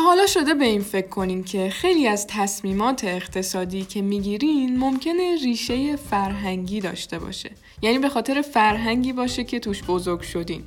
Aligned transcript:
حالا 0.00 0.26
شده 0.26 0.54
به 0.54 0.64
این 0.64 0.80
فکر 0.80 1.08
کنین 1.08 1.44
که 1.44 1.70
خیلی 1.70 2.06
از 2.06 2.26
تصمیمات 2.26 3.04
اقتصادی 3.04 3.84
که 3.84 4.02
می‌گیرین 4.02 4.78
ممکنه 4.78 5.36
ریشه 5.44 5.96
فرهنگی 5.96 6.80
داشته 6.80 7.18
باشه. 7.18 7.50
یعنی 7.82 7.98
به 7.98 8.08
خاطر 8.08 8.42
فرهنگی 8.42 9.12
باشه 9.12 9.44
که 9.44 9.58
توش 9.58 9.82
بزرگ 9.82 10.20
شدین. 10.20 10.62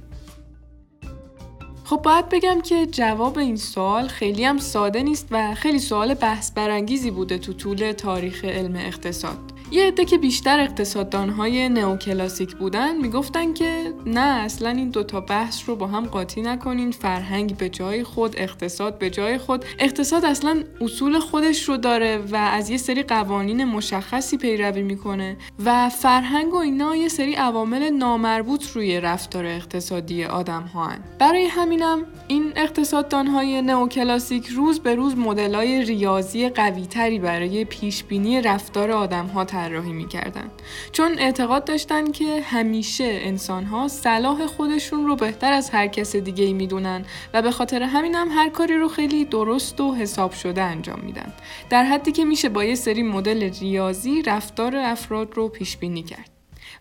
خب 1.83 2.01
باید 2.01 2.29
بگم 2.29 2.61
که 2.61 2.85
جواب 2.85 3.37
این 3.37 3.55
سوال 3.55 4.07
خیلی 4.07 4.45
هم 4.45 4.57
ساده 4.57 5.03
نیست 5.03 5.27
و 5.31 5.55
خیلی 5.55 5.79
سوال 5.79 6.13
بحث 6.13 6.51
برانگیزی 6.51 7.11
بوده 7.11 7.37
تو 7.37 7.53
طول 7.53 7.91
تاریخ 7.91 8.45
علم 8.45 8.75
اقتصاد. 8.75 9.60
یه 9.73 9.87
عده 9.87 10.05
که 10.05 10.17
بیشتر 10.17 10.59
اقتصاددانهای 10.59 11.69
نئوکلاسیک 11.69 12.55
بودن 12.55 12.97
می‌گفتن 12.97 13.53
که 13.53 13.93
نه 14.05 14.19
اصلا 14.19 14.69
این 14.69 14.89
دوتا 14.89 15.21
بحث 15.21 15.69
رو 15.69 15.75
با 15.75 15.87
هم 15.87 16.05
قاطی 16.05 16.41
نکنین 16.41 16.91
فرهنگ 16.91 17.57
به 17.57 17.69
جای 17.69 18.03
خود 18.03 18.33
اقتصاد 18.37 18.97
به 18.97 19.09
جای 19.09 19.37
خود 19.37 19.65
اقتصاد 19.79 20.25
اصلا 20.25 20.63
اصول 20.81 21.19
خودش 21.19 21.69
رو 21.69 21.77
داره 21.77 22.17
و 22.31 22.35
از 22.35 22.69
یه 22.69 22.77
سری 22.77 23.03
قوانین 23.03 23.65
مشخصی 23.65 24.37
پیروی 24.37 24.81
می‌کنه 24.81 25.37
و 25.65 25.89
فرهنگ 25.89 26.53
و 26.53 26.57
اینا 26.57 26.95
یه 26.95 27.07
سری 27.07 27.35
عوامل 27.35 27.89
نامربوط 27.89 28.71
روی 28.71 28.99
رفتار 28.99 29.45
اقتصادی 29.45 30.23
آدم 30.23 30.63
ها 30.63 30.85
هن. 30.85 30.99
برای 31.19 31.45
همینم 31.45 32.05
این 32.27 32.53
اقتصاددانهای 32.55 33.61
نئوکلاسیک 33.61 34.47
روز 34.47 34.79
به 34.79 34.95
روز 34.95 35.17
مدلای 35.17 35.83
ریاضی 35.85 36.49
قویتری 36.49 37.19
برای 37.19 37.65
پیشبینی 37.65 38.41
رفتار 38.41 38.91
آدم 38.91 39.25
ها 39.25 39.45
طراحی 39.61 39.93
می‌کردن. 39.93 40.51
چون 40.91 41.19
اعتقاد 41.19 41.63
داشتن 41.65 42.11
که 42.11 42.41
همیشه 42.41 43.19
انسان 43.21 43.63
ها 43.63 43.87
صلاح 43.87 44.45
خودشون 44.45 45.07
رو 45.07 45.15
بهتر 45.15 45.53
از 45.53 45.69
هر 45.69 45.87
کس 45.87 46.15
دیگه 46.15 46.43
ای 46.43 46.53
می‌دونن 46.53 47.05
و 47.33 47.41
به 47.41 47.51
خاطر 47.51 47.83
همینم 47.83 48.27
هم 48.31 48.37
هر 48.37 48.49
کاری 48.49 48.77
رو 48.77 48.87
خیلی 48.87 49.25
درست 49.25 49.81
و 49.81 49.95
حساب 49.95 50.31
شده 50.31 50.61
انجام 50.61 50.99
میدن. 50.99 51.33
در 51.69 51.83
حدی 51.83 52.11
که 52.11 52.25
میشه 52.25 52.49
با 52.49 52.63
یه 52.63 52.75
سری 52.75 53.03
مدل 53.03 53.51
ریاضی 53.59 54.21
رفتار 54.21 54.75
افراد 54.75 55.33
رو 55.33 55.47
پیش 55.47 55.77
بینی 55.77 56.03
کرد. 56.03 56.30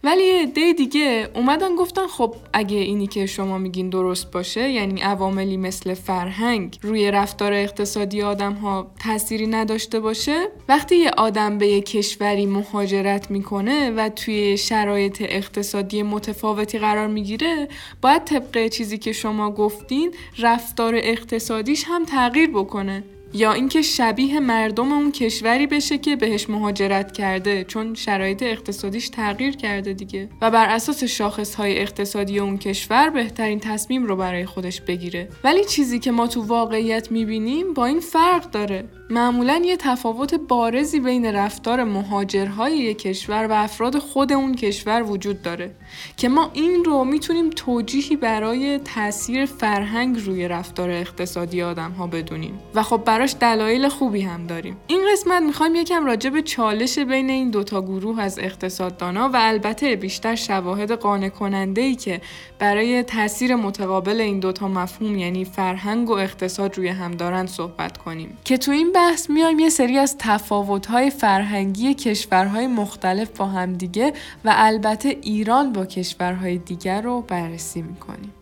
ولی 0.05 0.31
عده 0.31 0.73
دیگه 0.73 1.29
اومدن 1.34 1.77
گفتن 1.77 2.06
خب 2.06 2.34
اگه 2.53 2.77
اینی 2.77 3.06
که 3.06 3.27
شما 3.27 3.59
میگین 3.59 3.91
درست 3.91 4.31
باشه 4.31 4.70
یعنی 4.70 5.01
عواملی 5.01 5.56
مثل 5.56 5.95
فرهنگ 5.95 6.79
روی 6.83 7.11
رفتار 7.11 7.53
اقتصادی 7.53 8.23
آدم 8.23 8.53
ها 8.53 8.91
تأثیری 9.01 9.47
نداشته 9.47 10.01
باشه 10.01 10.48
وقتی 10.69 10.97
یه 10.97 11.11
آدم 11.11 11.59
به 11.59 11.67
یه 11.67 11.81
کشوری 11.81 12.47
مهاجرت 12.47 13.31
می‌کنه 13.31 13.91
و 13.91 14.09
توی 14.09 14.56
شرایط 14.56 15.23
اقتصادی 15.28 16.03
متفاوتی 16.03 16.78
قرار 16.78 17.06
می‌گیره 17.06 17.69
باید 18.03 18.25
طبق 18.25 18.69
چیزی 18.69 18.98
که 18.98 19.12
شما 19.12 19.51
گفتین 19.51 20.15
رفتار 20.39 20.95
اقتصادیش 20.97 21.84
هم 21.87 22.05
تغییر 22.05 22.51
بکنه. 22.51 23.05
یا 23.33 23.53
اینکه 23.53 23.83
شبیه 23.83 24.41
مردم 24.41 24.92
اون 24.92 25.12
کشوری 25.12 25.67
بشه 25.67 25.98
که 25.98 26.17
بهش 26.17 26.50
مهاجرت 26.50 27.12
کرده 27.12 27.64
چون 27.64 27.95
شرایط 27.95 28.42
اقتصادیش 28.42 29.09
تغییر 29.09 29.56
کرده 29.56 29.92
دیگه. 29.92 30.28
و 30.42 30.50
بر 30.50 30.67
اساس 30.69 31.05
شاخص 31.05 31.55
های 31.55 31.78
اقتصادی 31.78 32.39
اون 32.39 32.59
کشور 32.59 33.11
بهترین 33.11 33.61
تصمیم 33.61 34.06
رو 34.06 34.17
برای 34.17 34.47
خودش 34.47 34.81
بگیره. 34.81 35.28
ولی 35.45 35.64
چیزی 35.64 35.98
که 35.98 36.11
ما 36.11 36.27
تو 36.27 36.42
واقعیت 36.42 37.12
می‌بینیم 37.12 37.75
با 37.75 37.87
این 37.87 38.00
فرق 38.00 38.50
داره. 38.50 39.00
معمولا 39.12 39.62
یه 39.64 39.77
تفاوت 39.77 40.34
بارزی 40.34 41.00
بین 41.00 41.27
رفتار 41.27 41.84
مهاجرهای 41.84 42.78
یک 42.78 42.98
کشور 42.98 43.47
و 43.47 43.53
افراد 43.53 43.98
خود 43.98 44.33
اون 44.33 44.55
کشور 44.55 45.03
وجود 45.03 45.42
داره 45.42 45.75
که 46.16 46.28
ما 46.28 46.50
این 46.53 46.84
رو 46.84 47.05
می‌تونیم 47.05 47.50
توجیهی 47.50 48.16
برای 48.16 48.78
تاثیر 48.78 49.47
فرهنگ 49.47 50.19
روی 50.27 50.48
رفتار 50.48 50.91
اقتصادی 50.91 51.62
آدم 51.62 51.91
ها 51.91 52.06
بدونیم 52.06 52.58
و 52.75 52.83
خب 52.83 53.03
براش 53.05 53.34
دلایل 53.41 53.88
خوبی 53.88 54.20
هم 54.20 54.47
داریم. 54.47 54.76
این 54.87 55.00
قسمت 55.12 55.43
می‌خوایم 55.43 55.75
یکم 55.75 56.06
راجع 56.06 56.31
به 56.31 56.43
چالش 56.43 56.99
بین 56.99 57.31
این 57.31 57.50
دوتا 57.50 57.82
گروه 57.82 58.20
از 58.20 58.38
اقتصاددانا 58.38 59.28
و 59.28 59.37
البته 59.37 59.97
بیشتر 59.97 60.34
شواهد 60.34 60.93
قانع 60.93 61.28
کننده 61.28 61.81
ای 61.81 61.94
که 61.94 62.20
برای 62.59 63.03
تاثیر 63.03 63.56
متقابل 63.56 64.20
این 64.20 64.41
دوتا 64.41 64.69
مفهوم 64.69 65.19
یعنی 65.19 65.44
فرهنگ 65.44 66.10
و 66.10 66.12
اقتصاد 66.12 66.76
روی 66.78 66.88
هم 66.88 67.10
دارن 67.10 67.47
صحبت 67.47 67.99
کنیم. 67.99 68.38
که 68.44 68.56
تو 68.56 68.72
این 68.72 68.93
بحث 69.00 69.31
میایم 69.31 69.59
یه 69.59 69.69
سری 69.69 69.99
از 69.99 70.16
تفاوت‌های 70.19 71.11
فرهنگی 71.11 71.94
کشورهای 71.94 72.66
مختلف 72.66 73.38
با 73.38 73.47
همدیگه 73.47 74.12
و 74.44 74.53
البته 74.56 75.09
ایران 75.09 75.72
با 75.72 75.87
کشورهای 75.87 76.59
دیگر 76.59 77.00
رو 77.03 77.21
بررسی 77.21 77.83
می‌کنیم. 77.83 78.33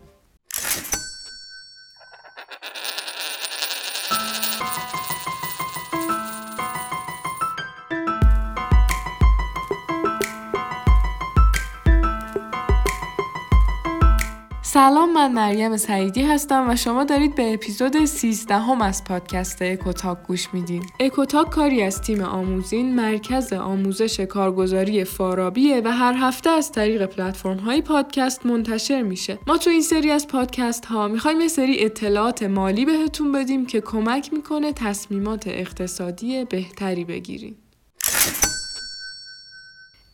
سلام 14.79 15.13
من 15.13 15.31
مریم 15.31 15.77
سعیدی 15.77 16.21
هستم 16.21 16.69
و 16.69 16.75
شما 16.75 17.03
دارید 17.03 17.35
به 17.35 17.53
اپیزود 17.53 18.05
13 18.05 18.55
هم 18.55 18.81
از 18.81 19.03
پادکست 19.03 19.61
اکوتاک 19.61 20.17
گوش 20.27 20.53
میدین. 20.53 20.83
اکوتاک 20.99 21.49
کاری 21.49 21.81
از 21.83 22.01
تیم 22.01 22.21
آموزش 22.21 22.95
مرکز 22.95 23.53
آموزش 23.53 24.19
کارگزاری 24.19 25.03
فارابیه 25.03 25.81
و 25.85 25.91
هر 25.91 26.13
هفته 26.13 26.49
از 26.49 26.71
طریق 26.71 27.05
پلتفرم 27.05 27.57
های 27.57 27.81
پادکست 27.81 28.45
منتشر 28.45 29.01
میشه. 29.01 29.39
ما 29.47 29.57
تو 29.57 29.69
این 29.69 29.81
سری 29.81 30.11
از 30.11 30.27
پادکست 30.27 30.85
ها 30.85 31.07
می‌خوایم 31.07 31.41
یه 31.41 31.47
سری 31.47 31.85
اطلاعات 31.85 32.43
مالی 32.43 32.85
بهتون 32.85 33.31
بدیم 33.31 33.65
که 33.65 33.81
کمک 33.81 34.33
می‌کنه 34.33 34.73
تصمیمات 34.73 35.47
اقتصادی 35.47 36.45
بهتری 36.45 37.05
بگیریم. 37.05 37.55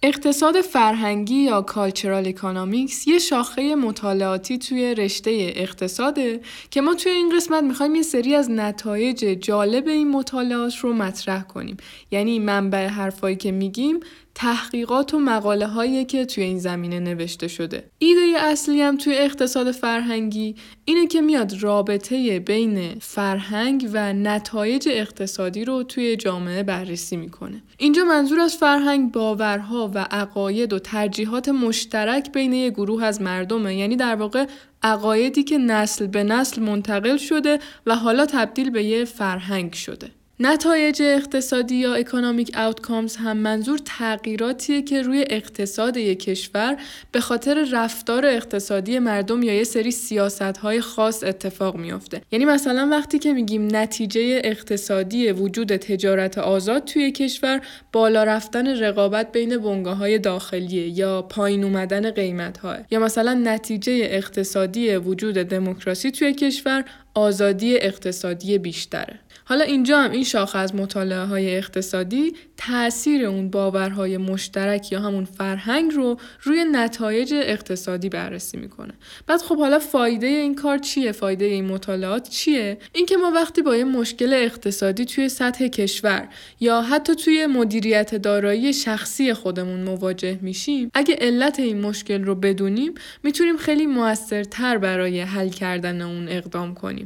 اقتصاد 0.07 0.61
فرهنگی 0.61 1.35
یا 1.35 1.61
cultural 1.61 2.27
economics 2.27 3.07
یه 3.07 3.19
شاخه 3.19 3.75
مطالعاتی 3.75 4.57
توی 4.57 4.95
رشته 4.95 5.53
اقتصاده 5.55 6.41
که 6.71 6.81
ما 6.81 6.93
توی 6.93 7.11
این 7.11 7.35
قسمت 7.35 7.63
می‌خوایم 7.63 7.95
یه 7.95 8.01
سری 8.01 8.35
از 8.35 8.51
نتایج 8.51 9.19
جالب 9.19 9.87
این 9.87 10.11
مطالعات 10.11 10.75
رو 10.75 10.93
مطرح 10.93 11.43
کنیم 11.43 11.77
یعنی 12.11 12.39
منبع 12.39 12.87
حرفایی 12.87 13.35
که 13.35 13.51
میگیم 13.51 13.99
تحقیقات 14.35 15.13
و 15.13 15.19
مقاله 15.19 15.67
هایی 15.67 16.05
که 16.05 16.25
توی 16.25 16.43
این 16.43 16.59
زمینه 16.59 16.99
نوشته 16.99 17.47
شده. 17.47 17.89
ایده 17.97 18.21
اصلی 18.39 18.81
هم 18.81 18.97
توی 18.97 19.13
اقتصاد 19.17 19.71
فرهنگی 19.71 20.55
اینه 20.85 21.07
که 21.07 21.21
میاد 21.21 21.63
رابطه 21.63 22.39
بین 22.39 22.95
فرهنگ 23.01 23.89
و 23.93 24.13
نتایج 24.13 24.89
اقتصادی 24.91 25.65
رو 25.65 25.83
توی 25.83 26.15
جامعه 26.15 26.63
بررسی 26.63 27.17
می‌کنه. 27.17 27.63
اینجا 27.77 28.03
منظور 28.03 28.39
از 28.39 28.55
فرهنگ 28.55 29.11
باورها 29.11 29.87
و 29.95 30.07
عقاید 30.11 30.73
و 30.73 30.79
ترجیحات 30.79 31.49
مشترک 31.49 32.31
بین 32.31 32.53
یه 32.53 32.69
گروه 32.69 33.03
از 33.03 33.21
مردمه 33.21 33.75
یعنی 33.75 33.95
در 33.95 34.15
واقع 34.15 34.45
عقایدی 34.83 35.43
که 35.43 35.57
نسل 35.57 36.07
به 36.07 36.23
نسل 36.23 36.61
منتقل 36.61 37.17
شده 37.17 37.59
و 37.85 37.95
حالا 37.95 38.25
تبدیل 38.25 38.69
به 38.69 38.83
یه 38.83 39.05
فرهنگ 39.05 39.73
شده. 39.73 40.11
نتایج 40.39 41.01
اقتصادی 41.01 41.75
یا 41.75 41.93
اکونومیک 41.93 42.51
آوتکامز 42.57 43.15
هم 43.15 43.37
منظور 43.37 43.79
تغییراتیه 43.85 44.81
که 44.81 45.01
روی 45.01 45.25
اقتصاد 45.29 45.97
یک 45.97 46.19
کشور 46.19 46.77
به 47.11 47.19
خاطر 47.19 47.67
رفتار 47.71 48.25
اقتصادی 48.25 48.99
مردم 48.99 49.43
یا 49.43 49.53
یه 49.53 49.63
سری 49.63 49.91
سیاست 49.91 50.79
خاص 50.79 51.23
اتفاق 51.23 51.75
میافته. 51.75 52.21
یعنی 52.31 52.45
مثلا 52.45 52.87
وقتی 52.91 53.19
که 53.19 53.33
میگیم 53.33 53.75
نتیجه 53.75 54.41
اقتصادی 54.43 55.31
وجود 55.31 55.75
تجارت 55.75 56.37
آزاد 56.37 56.85
توی 56.85 57.11
کشور 57.11 57.61
بالا 57.91 58.23
رفتن 58.23 58.67
رقابت 58.67 59.31
بین 59.31 59.57
بنگاه 59.57 59.97
های 59.97 60.19
داخلیه 60.19 60.99
یا 60.99 61.21
پایین 61.21 61.63
اومدن 61.63 62.11
قیمت 62.11 62.57
های 62.57 62.79
یا 62.91 62.99
مثلا 62.99 63.33
نتیجه 63.33 63.99
اقتصادی 64.03 64.95
وجود 64.95 65.35
دموکراسی 65.35 66.11
توی 66.11 66.33
کشور 66.33 66.85
آزادی 67.15 67.77
اقتصادی 67.77 68.57
بیشتره. 68.57 69.19
حالا 69.47 69.63
اینجا 69.63 69.99
هم 69.99 70.11
این 70.11 70.23
شاخه 70.23 70.59
از 70.59 70.75
مطالعه 70.75 71.23
های 71.23 71.57
اقتصادی 71.57 72.33
تاثیر 72.57 73.25
اون 73.25 73.49
باورهای 73.49 74.17
مشترک 74.17 74.91
یا 74.91 74.99
همون 74.99 75.25
فرهنگ 75.25 75.93
رو 75.93 76.17
روی 76.41 76.65
نتایج 76.71 77.33
اقتصادی 77.33 78.09
بررسی 78.09 78.57
می‌کنه. 78.57 78.93
بعد 79.27 79.41
خب 79.41 79.57
حالا 79.57 79.79
فایده 79.79 80.27
این 80.27 80.55
کار 80.55 80.77
چیه؟ 80.77 81.11
فایده 81.11 81.45
این 81.45 81.65
مطالعات 81.65 82.29
چیه؟ 82.29 82.77
اینکه 82.93 83.17
ما 83.17 83.31
وقتی 83.31 83.61
با 83.61 83.75
یه 83.75 83.83
مشکل 83.83 84.33
اقتصادی 84.33 85.05
توی 85.05 85.29
سطح 85.29 85.67
کشور 85.67 86.27
یا 86.59 86.81
حتی 86.81 87.15
توی 87.15 87.45
مدیریت 87.45 88.15
دارایی 88.15 88.73
شخصی 88.73 89.33
خودمون 89.33 89.83
مواجه 89.83 90.39
میشیم 90.41 90.91
اگه 90.93 91.15
علت 91.21 91.59
این 91.59 91.81
مشکل 91.81 92.23
رو 92.23 92.35
بدونیم 92.35 92.93
می‌تونیم 93.23 93.57
خیلی 93.57 93.85
موثرتر 93.85 94.77
برای 94.77 95.21
حل 95.21 95.49
کردن 95.49 96.01
اون 96.01 96.29
اقدام 96.29 96.73
کنیم. 96.73 97.04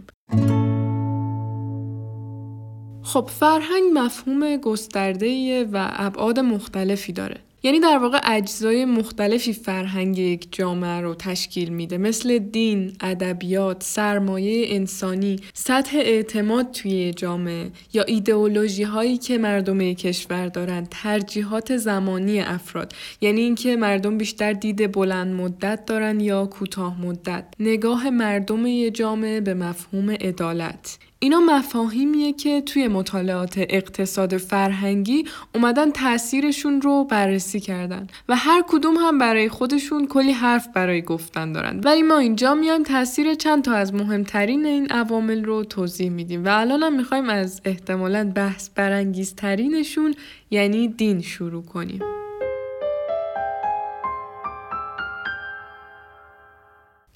خب 3.04 3.30
فرهنگ 3.40 3.84
مفهوم 3.94 4.58
گسترده 4.58 5.64
و 5.66 5.90
ابعاد 5.94 6.40
مختلفی 6.40 7.14
داره. 7.14 7.49
یعنی 7.64 7.80
در 7.80 7.98
واقع 7.98 8.20
اجزای 8.24 8.86
مختلفی 8.86 9.54
فرهنگ 9.54 10.18
یک 10.18 10.48
جامعه 10.52 11.02
رو 11.02 11.16
تشکیل 11.16 11.70
میده. 11.70 11.98
مثل 11.98 12.38
دین، 12.38 12.94
ادبیات، 13.02 13.84
سرمایه 13.84 14.76
انسانی، 14.76 15.36
سطح 15.54 15.98
اعتماد 15.98 16.72
توی 16.72 17.14
جامعه 17.14 17.72
یا 17.94 18.04
ایدئولوژی 18.04 18.84
هایی 18.84 19.18
که 19.18 19.38
مردم 19.38 19.94
کشور 19.94 20.48
دارن، 20.48 20.88
ترجیحات 20.92 21.78
زمانی 21.78 22.40
افراد. 22.40 22.94
یعنی 23.22 23.42
اینکه 23.42 23.76
مردم 23.76 24.18
بیشتر 24.18 24.54
دید 24.54 24.92
بلند 24.92 25.34
مدت 25.34 25.86
دارن 25.86 26.20
یا 26.20 26.46
کوتاه 26.46 27.02
مدت، 27.02 27.46
نگاه 27.60 28.10
مردم 28.10 28.66
یه 28.66 28.92
جامعه 28.92 29.42
به 29.42 29.54
مفهوم 29.54 30.10
عدالت. 30.10 30.98
اینا 31.22 31.40
مفاهیمیه 31.40 32.34
که 32.34 32.62
توی 32.62 32.88
مطالعات 32.88 33.54
اقتصاد 33.58 34.38
فرهنگی 34.38 35.26
اومدن 35.56 35.92
تاثیرشون 35.92 36.82
رو 36.82 37.04
بررسی 37.04 37.60
کردن 37.60 38.08
و 38.30 38.36
هر 38.36 38.64
کدوم 38.68 38.96
هم 38.96 39.18
برای 39.18 39.50
خودشون 39.50 40.08
کلی 40.08 40.32
حرف 40.32 40.68
برای 40.68 41.02
گفتن 41.02 41.52
دارن. 41.52 41.82
ولی 41.84 42.02
ما 42.02 42.18
اینجا 42.18 42.56
میایم 42.56 42.84
تاثیر 42.84 43.34
چند 43.34 43.64
تا 43.64 43.74
از 43.74 43.94
مهمترین 43.94 44.66
این 44.66 44.92
عوامل 44.92 45.44
رو 45.44 45.64
توضیح 45.64 46.10
میدیم 46.10 46.46
و 46.46 46.48
الان 46.48 46.84
هم 46.84 46.98
می‌خوایم 46.98 47.30
از 47.30 47.62
احتمالا 47.66 48.32
بحث 48.36 48.70
برانگیزترینشون 48.76 50.16
یعنی 50.52 50.88
دین 50.88 51.22
شروع 51.22 51.64
کنیم. 51.64 52.19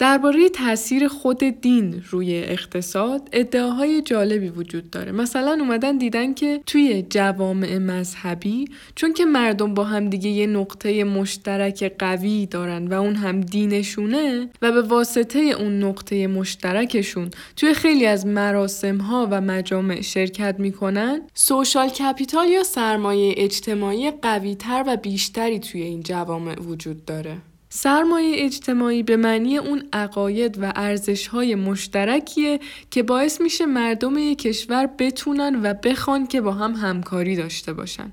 درباره 0.04 0.48
تاثیر 0.48 1.08
خود 1.08 1.38
دین 1.38 2.04
روی 2.10 2.38
اقتصاد 2.38 3.28
ادعاهای 3.32 4.02
جالبی 4.02 4.48
وجود 4.48 4.90
داره. 4.90 5.12
مثلا 5.12 5.56
اومدن 5.60 5.98
دیدن 5.98 6.34
که 6.34 6.60
توی 6.66 7.06
جوامع 7.10 7.78
مذهبی 7.78 8.68
چون 8.94 9.12
که 9.12 9.24
مردم 9.24 9.74
با 9.74 9.84
هم 9.84 10.10
دیگه 10.10 10.30
یه 10.30 10.46
نقطه 10.46 11.04
مشترک 11.04 11.92
قوی 11.98 12.46
دارن 12.46 12.86
و 12.88 12.94
اون 12.94 13.14
هم 13.14 13.40
دینشونه 13.40 14.48
و 14.62 14.72
به 14.72 14.82
واسطه 14.82 15.38
اون 15.38 15.84
نقطه 15.84 16.26
مشترکشون 16.26 17.30
توی 17.56 17.74
خیلی 17.74 18.06
از 18.06 18.26
مراسم 18.26 18.98
ها 18.98 19.28
و 19.30 19.40
مجامع 19.40 20.00
شرکت 20.00 20.54
می‌کنن 20.58 21.22
سوشال 21.34 21.88
کپیتال 21.88 22.48
یا 22.48 22.62
سرمایه 22.62 23.34
اجتماعی 23.36 24.10
قوی 24.10 24.54
تر 24.54 24.84
و 24.86 24.96
بیشتری 24.96 25.58
توی 25.58 25.82
این 25.82 26.02
جوامع 26.02 26.60
وجود 26.60 27.04
داره. 27.04 27.36
سرمایه 27.76 28.44
اجتماعی 28.44 29.02
به 29.02 29.16
معنی 29.16 29.56
اون 29.56 29.82
عقاید 29.92 30.62
و 30.62 30.72
ارزشهای 30.76 31.54
مشترکیه 31.54 32.60
که 32.90 33.02
باعث 33.02 33.40
میشه 33.40 33.66
مردم 33.66 34.18
یک 34.18 34.38
کشور 34.38 34.86
بتونن 34.98 35.60
و 35.62 35.74
بخوان 35.74 36.26
که 36.26 36.40
با 36.40 36.52
هم 36.52 36.72
همکاری 36.72 37.36
داشته 37.36 37.72
باشن. 37.72 38.12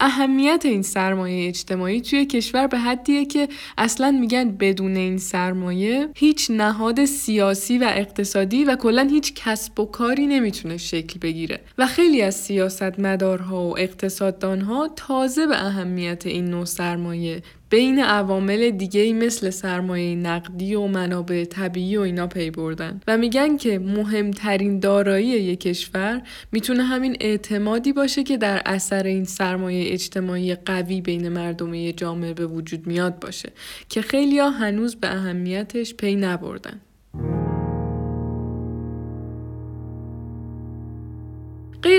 اهمیت 0.00 0.62
این 0.64 0.82
سرمایه 0.82 1.48
اجتماعی 1.48 2.00
توی 2.00 2.26
کشور 2.26 2.66
به 2.66 2.78
حدیه 2.78 3.24
که 3.24 3.48
اصلا 3.78 4.10
میگن 4.10 4.50
بدون 4.50 4.96
این 4.96 5.18
سرمایه 5.18 6.08
هیچ 6.16 6.50
نهاد 6.50 7.04
سیاسی 7.04 7.78
و 7.78 7.92
اقتصادی 7.94 8.64
و 8.64 8.76
کلا 8.76 9.08
هیچ 9.10 9.32
کسب 9.34 9.80
و 9.80 9.84
کاری 9.84 10.26
نمی‌تونه 10.26 10.76
شکل 10.76 11.18
بگیره 11.18 11.60
و 11.78 11.86
خیلی 11.86 12.22
از 12.22 12.34
سیاست 12.34 13.00
مدارها 13.00 13.62
و 13.62 13.78
اقتصاددانها 13.78 14.88
تازه 14.96 15.46
به 15.46 15.66
اهمیت 15.66 16.26
این 16.26 16.50
نوع 16.50 16.64
سرمایه 16.64 17.42
بین 17.70 17.98
عوامل 17.98 18.70
دیگه 18.70 19.12
مثل 19.12 19.50
سرمایه 19.50 20.14
نقدی 20.14 20.74
و 20.74 20.86
منابع 20.86 21.44
طبیعی 21.44 21.96
و 21.96 22.00
اینا 22.00 22.26
پی 22.26 22.50
بردن. 22.50 23.00
و 23.08 23.16
میگن 23.16 23.56
که 23.56 23.78
مهمترین 23.78 24.78
دارایی 24.78 25.26
یک 25.26 25.60
کشور 25.60 26.22
می‌تونه 26.52 26.82
همین 26.82 27.16
اعتمادی 27.20 27.92
باشه 27.92 28.22
که 28.22 28.36
در 28.36 28.62
اثر 28.66 29.02
این 29.02 29.24
سرمایه 29.24 29.92
اجتماعی 29.92 30.54
قوی 30.54 31.00
بین 31.00 31.28
مردم 31.28 31.90
جامعه 31.90 32.34
به 32.34 32.46
وجود 32.46 32.86
میاد 32.86 33.18
باشه 33.20 33.52
که 33.88 34.02
خیلی 34.02 34.38
ها 34.38 34.50
هنوز 34.50 34.96
به 34.96 35.08
اهمیتش 35.08 35.94
پی 35.94 36.16
نبردن. 36.16 36.80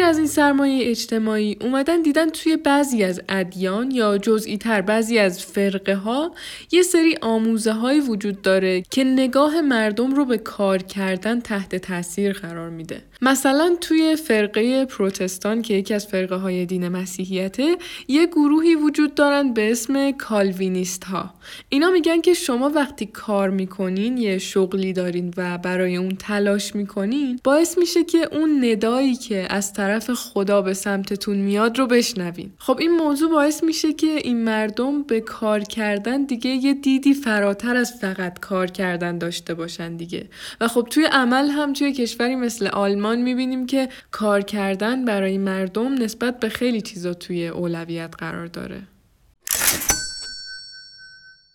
از 0.10 0.18
این 0.18 0.28
سرمایه 0.28 0.90
اجتماعی 0.90 1.58
اومدن 1.62 2.02
دیدن 2.02 2.30
توی 2.30 2.58
بعضی 2.58 3.04
از 3.04 3.22
ادیان 3.30 3.92
یا 3.92 4.18
جزئی 4.18 4.58
تر 4.58 4.82
بعضی 4.82 5.20
از 5.20 5.46
فرقه 5.46 5.96
ها 5.96 6.32
یه 6.72 6.82
سری 6.82 7.18
آموزه 7.22 7.72
های 7.72 8.00
وجود 8.00 8.42
داره 8.42 8.82
که 8.82 9.04
نگاه 9.04 9.62
مردم 9.62 10.16
رو 10.16 10.26
به 10.26 10.38
کار 10.38 10.78
کردن 10.78 11.40
تحت 11.40 11.76
تاثیر 11.76 12.34
قرار 12.34 12.70
میده. 12.70 13.04
مثلا 13.22 13.76
توی 13.82 14.16
فرقه 14.16 14.86
پروتستان 14.86 15.62
که 15.62 15.74
یکی 15.74 15.94
از 15.94 16.08
فرقه 16.08 16.36
های 16.36 16.66
دین 16.66 16.88
مسیحیته 16.88 17.76
یه 18.08 18.26
گروهی 18.26 18.76
وجود 18.76 19.16
دارن 19.16 19.54
به 19.54 19.72
اسم 19.72 20.12
کالوینیست 20.12 21.04
ها 21.04 21.34
اینا 21.70 21.90
میگن 21.90 22.22
که 22.22 22.34
شما 22.34 22.70
وقتی 22.70 23.06
کار 23.06 23.50
می‌کنین 23.50 24.18
یه 24.18 24.38
شغلی 24.38 24.94
دارین 24.94 25.34
و 25.38 25.58
برای 25.58 25.96
اون 25.96 26.16
تلاش 26.16 26.76
می‌کنین 26.76 27.40
باعث 27.44 27.78
میشه 27.78 28.04
که 28.04 28.28
اون 28.32 28.66
ندایی 28.66 29.16
که 29.16 29.48
از 29.50 29.74
طرف 29.74 29.99
خدا 30.08 30.62
به 30.62 30.74
سمتتون 30.74 31.38
میاد 31.38 31.80
رو 31.80 31.88
بشنوین. 31.88 32.52
خب 32.58 32.78
این 32.80 32.92
موضوع 32.92 33.32
باعث 33.32 33.64
میشه 33.64 33.94
که 33.94 34.08
این 34.08 34.44
مردم 34.44 35.04
به 35.04 35.22
کار 35.22 35.60
کردن 35.60 36.26
دیگه 36.26 36.50
یه 36.50 36.74
دیدی 36.74 37.14
فراتر 37.14 37.76
از 37.76 37.94
فقط 38.02 38.40
کار 38.40 38.68
کردن 38.68 39.18
داشته 39.18 39.54
باشن 39.54 39.98
دیگه. 39.98 40.30
و 40.62 40.68
خب 40.68 40.88
توی 40.90 41.06
عمل 41.06 41.50
هم 41.50 41.74
توی 41.74 41.94
کشوری 41.94 42.36
مثل 42.36 42.68
آلمان 42.68 43.22
می‌بینیم 43.22 43.66
که 43.66 43.90
کار 44.12 44.42
کردن 44.42 45.06
برای 45.06 45.38
مردم 45.38 45.94
نسبت 45.94 46.40
به 46.40 46.50
خیلی 46.50 46.82
چیزا 46.82 47.14
توی 47.14 47.48
اولویت 47.48 48.16
قرار 48.18 48.48
داره. 48.48 48.82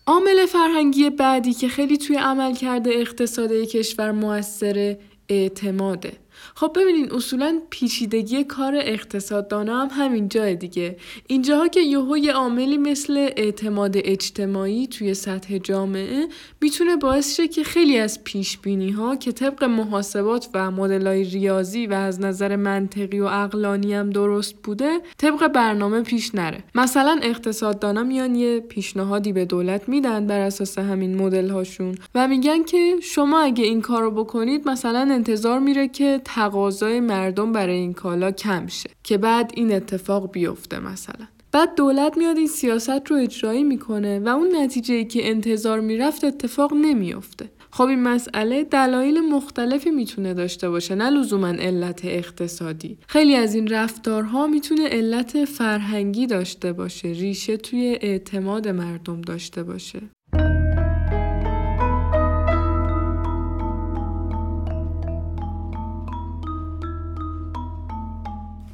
عامل 0.07 0.45
فرهنگی 0.45 1.09
بعدی 1.09 1.53
که 1.53 1.67
خیلی 1.67 1.97
توی 1.97 2.17
عمل 2.17 2.55
کرده 2.55 2.89
اقتصاد 2.93 3.51
کشور 3.51 4.11
موثره 4.11 4.99
اعتماده. 5.29 6.24
خب 6.55 6.71
ببینین 6.75 7.11
اصولا 7.11 7.61
پیچیدگی 7.69 8.43
کار 8.43 8.75
اقتصاددانا 8.75 9.85
هم 9.85 9.87
همین 9.91 10.29
جای 10.29 10.55
دیگه. 10.55 10.97
اینجاها 11.27 11.67
که 11.67 11.79
یهو 11.79 12.17
یه 12.17 12.33
عاملی 12.33 12.77
مثل 12.77 13.29
اعتماد 13.37 13.91
اجتماعی 13.95 14.87
توی 14.87 15.13
سطح 15.13 15.57
جامعه 15.57 16.27
می‌تونه 16.61 16.95
باعث 16.95 17.35
شه 17.35 17.47
که 17.47 17.63
خیلی 17.63 17.97
از 17.97 18.23
پیش 18.23 18.57
بینی 18.57 18.91
ها 18.91 19.15
که 19.15 19.31
طبق 19.31 19.63
محاسبات 19.63 20.49
و 20.53 20.71
مدلای 20.71 21.23
ریاضی 21.23 21.87
و 21.87 21.93
از 21.93 22.21
نظر 22.21 22.55
منطقی 22.55 23.19
و 23.19 23.27
عقلانی 23.27 23.93
هم 23.93 24.09
درست 24.09 24.55
بوده 24.63 24.99
طبق 25.17 25.47
برنامه 25.47 26.01
پیش 26.01 26.35
نره. 26.35 26.63
مثلا 26.75 27.19
اقتصاددانا 27.23 28.03
میان 28.03 28.35
یه 28.35 28.59
پیشنهادی 28.59 29.33
به 29.33 29.45
دولت 29.45 29.89
میدن 29.89 30.27
بر 30.27 30.39
اساس 30.39 30.77
همین 30.77 31.17
مدل 31.17 31.49
هاشون 31.49 31.95
و 32.15 32.27
میگن 32.27 32.63
که 32.63 32.95
شما 33.03 33.39
اگه 33.39 33.63
این 33.63 33.81
کارو 33.81 34.11
بکنید 34.11 34.69
مثلا 34.69 34.99
انتظار 34.99 35.59
میره 35.59 35.87
که 35.87 36.21
تقاضای 36.35 36.99
مردم 36.99 37.51
برای 37.51 37.75
این 37.75 37.93
کالا 37.93 38.31
کم 38.31 38.67
شه 38.67 38.89
که 39.03 39.17
بعد 39.17 39.51
این 39.53 39.73
اتفاق 39.73 40.31
بیفته 40.31 40.79
مثلا. 40.79 41.25
بعد 41.51 41.75
دولت 41.75 42.17
میاد 42.17 42.37
این 42.37 42.47
سیاست 42.47 43.07
رو 43.07 43.15
اجرایی 43.15 43.63
می‌کنه 43.63 44.19
و 44.19 44.27
اون 44.27 44.55
نتیجه 44.55 44.95
ای 44.95 45.05
که 45.05 45.29
انتظار 45.29 45.79
می‌رفت 45.79 46.23
اتفاق 46.23 46.73
نمیافته. 46.73 47.49
خب 47.71 47.83
این 47.83 48.03
مسئله 48.03 48.63
دلایل 48.63 49.19
مختلفی 49.19 49.91
می‌تونه 49.91 50.33
داشته 50.33 50.69
باشه 50.69 50.95
نه 50.95 51.09
لزوما 51.09 51.47
علت 51.47 52.01
اقتصادی. 52.05 52.97
خیلی 53.07 53.35
از 53.35 53.55
این 53.55 53.67
رفتارها 53.67 54.47
می‌تونه 54.47 54.87
علت 54.87 55.45
فرهنگی 55.45 56.27
داشته 56.27 56.73
باشه 56.73 57.07
ریشه 57.07 57.57
توی 57.57 57.97
اعتماد 58.01 58.67
مردم 58.67 59.21
داشته 59.21 59.63
باشه. 59.63 60.01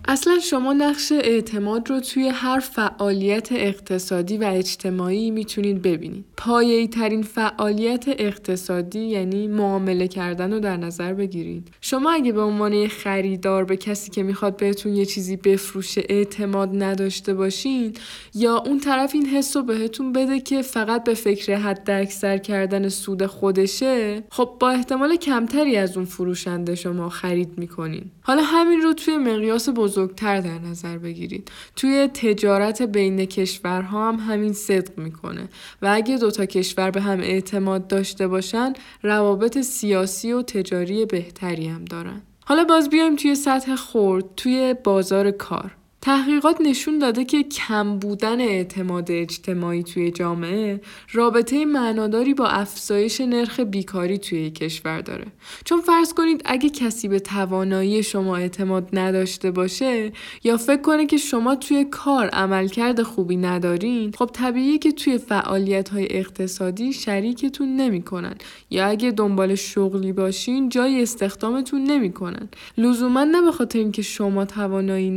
اصلا 0.08 0.40
شما 0.40 0.74
نقش 0.74 1.12
اعتماد 1.12 1.90
رو 1.90 2.00
توی 2.00 2.28
هر 2.30 2.60
فعالیت 2.60 3.52
اقتصادی 3.52 4.38
و 4.38 4.44
اجتماعی 4.44 5.32
می‌تونید 5.32 5.82
ببینید. 5.82 6.31
پایه‌ای 6.46 6.88
ترین 6.88 7.22
فعالیت 7.22 8.06
اقتصادی 8.08 9.00
یعنی 9.00 9.48
معامله 9.48 10.08
کردن 10.08 10.54
رو 10.54 10.60
در 10.60 10.78
نظر 10.78 11.14
بگیرید. 11.14 11.68
شما 11.82 12.12
اگه 12.12 12.32
به 12.32 12.42
عنوان 12.42 12.88
خریدار 12.88 13.64
به 13.64 13.78
کسی 13.78 14.12
که 14.12 14.24
می‌خواد 14.24 14.58
بهتون 14.58 14.96
یه 14.96 15.06
چیزی 15.06 15.38
بفروشه 15.38 16.04
اعتماد 16.10 16.84
نداشته 16.84 17.34
باشین 17.34 17.94
یا 18.36 18.58
اون 18.58 18.80
طرف 18.80 19.12
این 19.14 19.26
حس 19.26 19.58
رو 19.58 19.64
بهتون 19.64 20.12
بده 20.12 20.40
که 20.40 20.62
فقط 20.62 21.04
به 21.04 21.14
فکر 21.14 21.56
حد 21.56 21.90
اکثر 21.90 22.38
کردن 22.38 22.90
سود 22.90 23.26
خودشه 23.26 24.24
خب 24.30 24.58
با 24.60 24.70
احتمال 24.70 25.16
کمتری 25.16 25.78
از 25.78 25.98
اون 25.98 26.06
فروشنده 26.06 26.76
شما 26.76 27.10
خرید 27.10 27.58
می‌کنین. 27.58 28.12
حالا 28.22 28.42
همین 28.44 28.82
رو 28.82 28.94
توی 28.94 29.18
مقیاس 29.18 29.70
بزرگ 29.70 30.12
بزرگتر 30.12 30.42
در 30.42 30.60
نظر 30.60 30.98
بگیرید 30.98 31.52
توی 31.76 32.08
تجارت 32.08 32.82
بین 32.82 33.26
کشورها 33.26 34.08
هم 34.12 34.16
همین 34.20 34.54
صدق 34.54 34.98
می‌کنه 34.98 35.50
و 35.82 35.90
اگه 35.92 36.18
دوتا 36.32 36.46
کشور 36.46 36.92
به 36.92 37.02
هم 37.02 37.20
اعتماد 37.20 37.88
داشته 37.88 38.28
باشن 38.28 38.74
روابط 39.04 39.58
سیاسی 39.58 40.32
و 40.32 40.42
تجاری 40.42 41.06
بهتری 41.06 41.68
هم 41.68 41.86
دارن. 41.86 42.22
حالا 42.46 42.64
باز 42.64 42.90
بیایم 42.90 43.16
توی 43.16 43.36
سطح 43.36 43.76
خورد 43.76 44.26
توی 44.38 44.76
بازار 44.84 45.32
کار. 45.32 45.76
تحقیقات 46.02 46.62
نشون 46.62 47.00
داده 47.00 47.26
که 47.26 47.44
کم 47.44 48.00
بودن 48.00 48.42
اعتماد 48.42 49.12
اجتماعی 49.12 49.84
توی 49.84 50.12
جامعه 50.12 50.82
رابطه 51.12 51.66
معناداری 51.66 52.34
با 52.34 52.48
افزایش 52.48 53.22
نرخ 53.22 53.60
بیکاری 53.60 54.18
توی 54.18 54.52
کشور 54.52 55.02
داره. 55.02 55.26
چون 55.66 55.82
فرض 55.82 56.14
کنید 56.14 56.42
اگه 56.46 56.70
کسی 56.70 57.08
به 57.08 57.20
توانایی 57.20 58.04
شما 58.04 58.38
اعتماد 58.38 58.90
نداشته 58.94 59.52
باشه 59.52 60.12
یا 60.44 60.58
فکر 60.58 60.82
کنه 60.82 61.06
که 61.06 61.18
شما 61.18 61.56
توی 61.56 61.86
کار 61.86 62.28
عملکرد 62.28 63.02
خوبی 63.02 63.38
ندارین 63.38 64.12
خب 64.12 64.30
طبیعیه 64.34 64.78
که 64.78 64.92
توی 64.92 65.18
فعالیت 65.18 65.90
های 65.90 66.08
اقتصادی 66.10 66.94
شریکتون 66.94 67.76
نمی‌کنن. 67.76 68.36
یا 68.70 68.86
اگه 68.86 69.12
دنبال 69.12 69.56
شغلی 69.56 70.12
باشین 70.12 70.70
جای 70.70 71.02
استخدامتون 71.02 71.84
نمی‌کنن. 71.84 72.50
لزوما 72.78 73.24
نه 73.24 73.42
به 73.42 73.52
خاطر 73.52 73.80
اینکه 73.80 74.02
شما 74.02 74.46
توانایی 74.46 75.10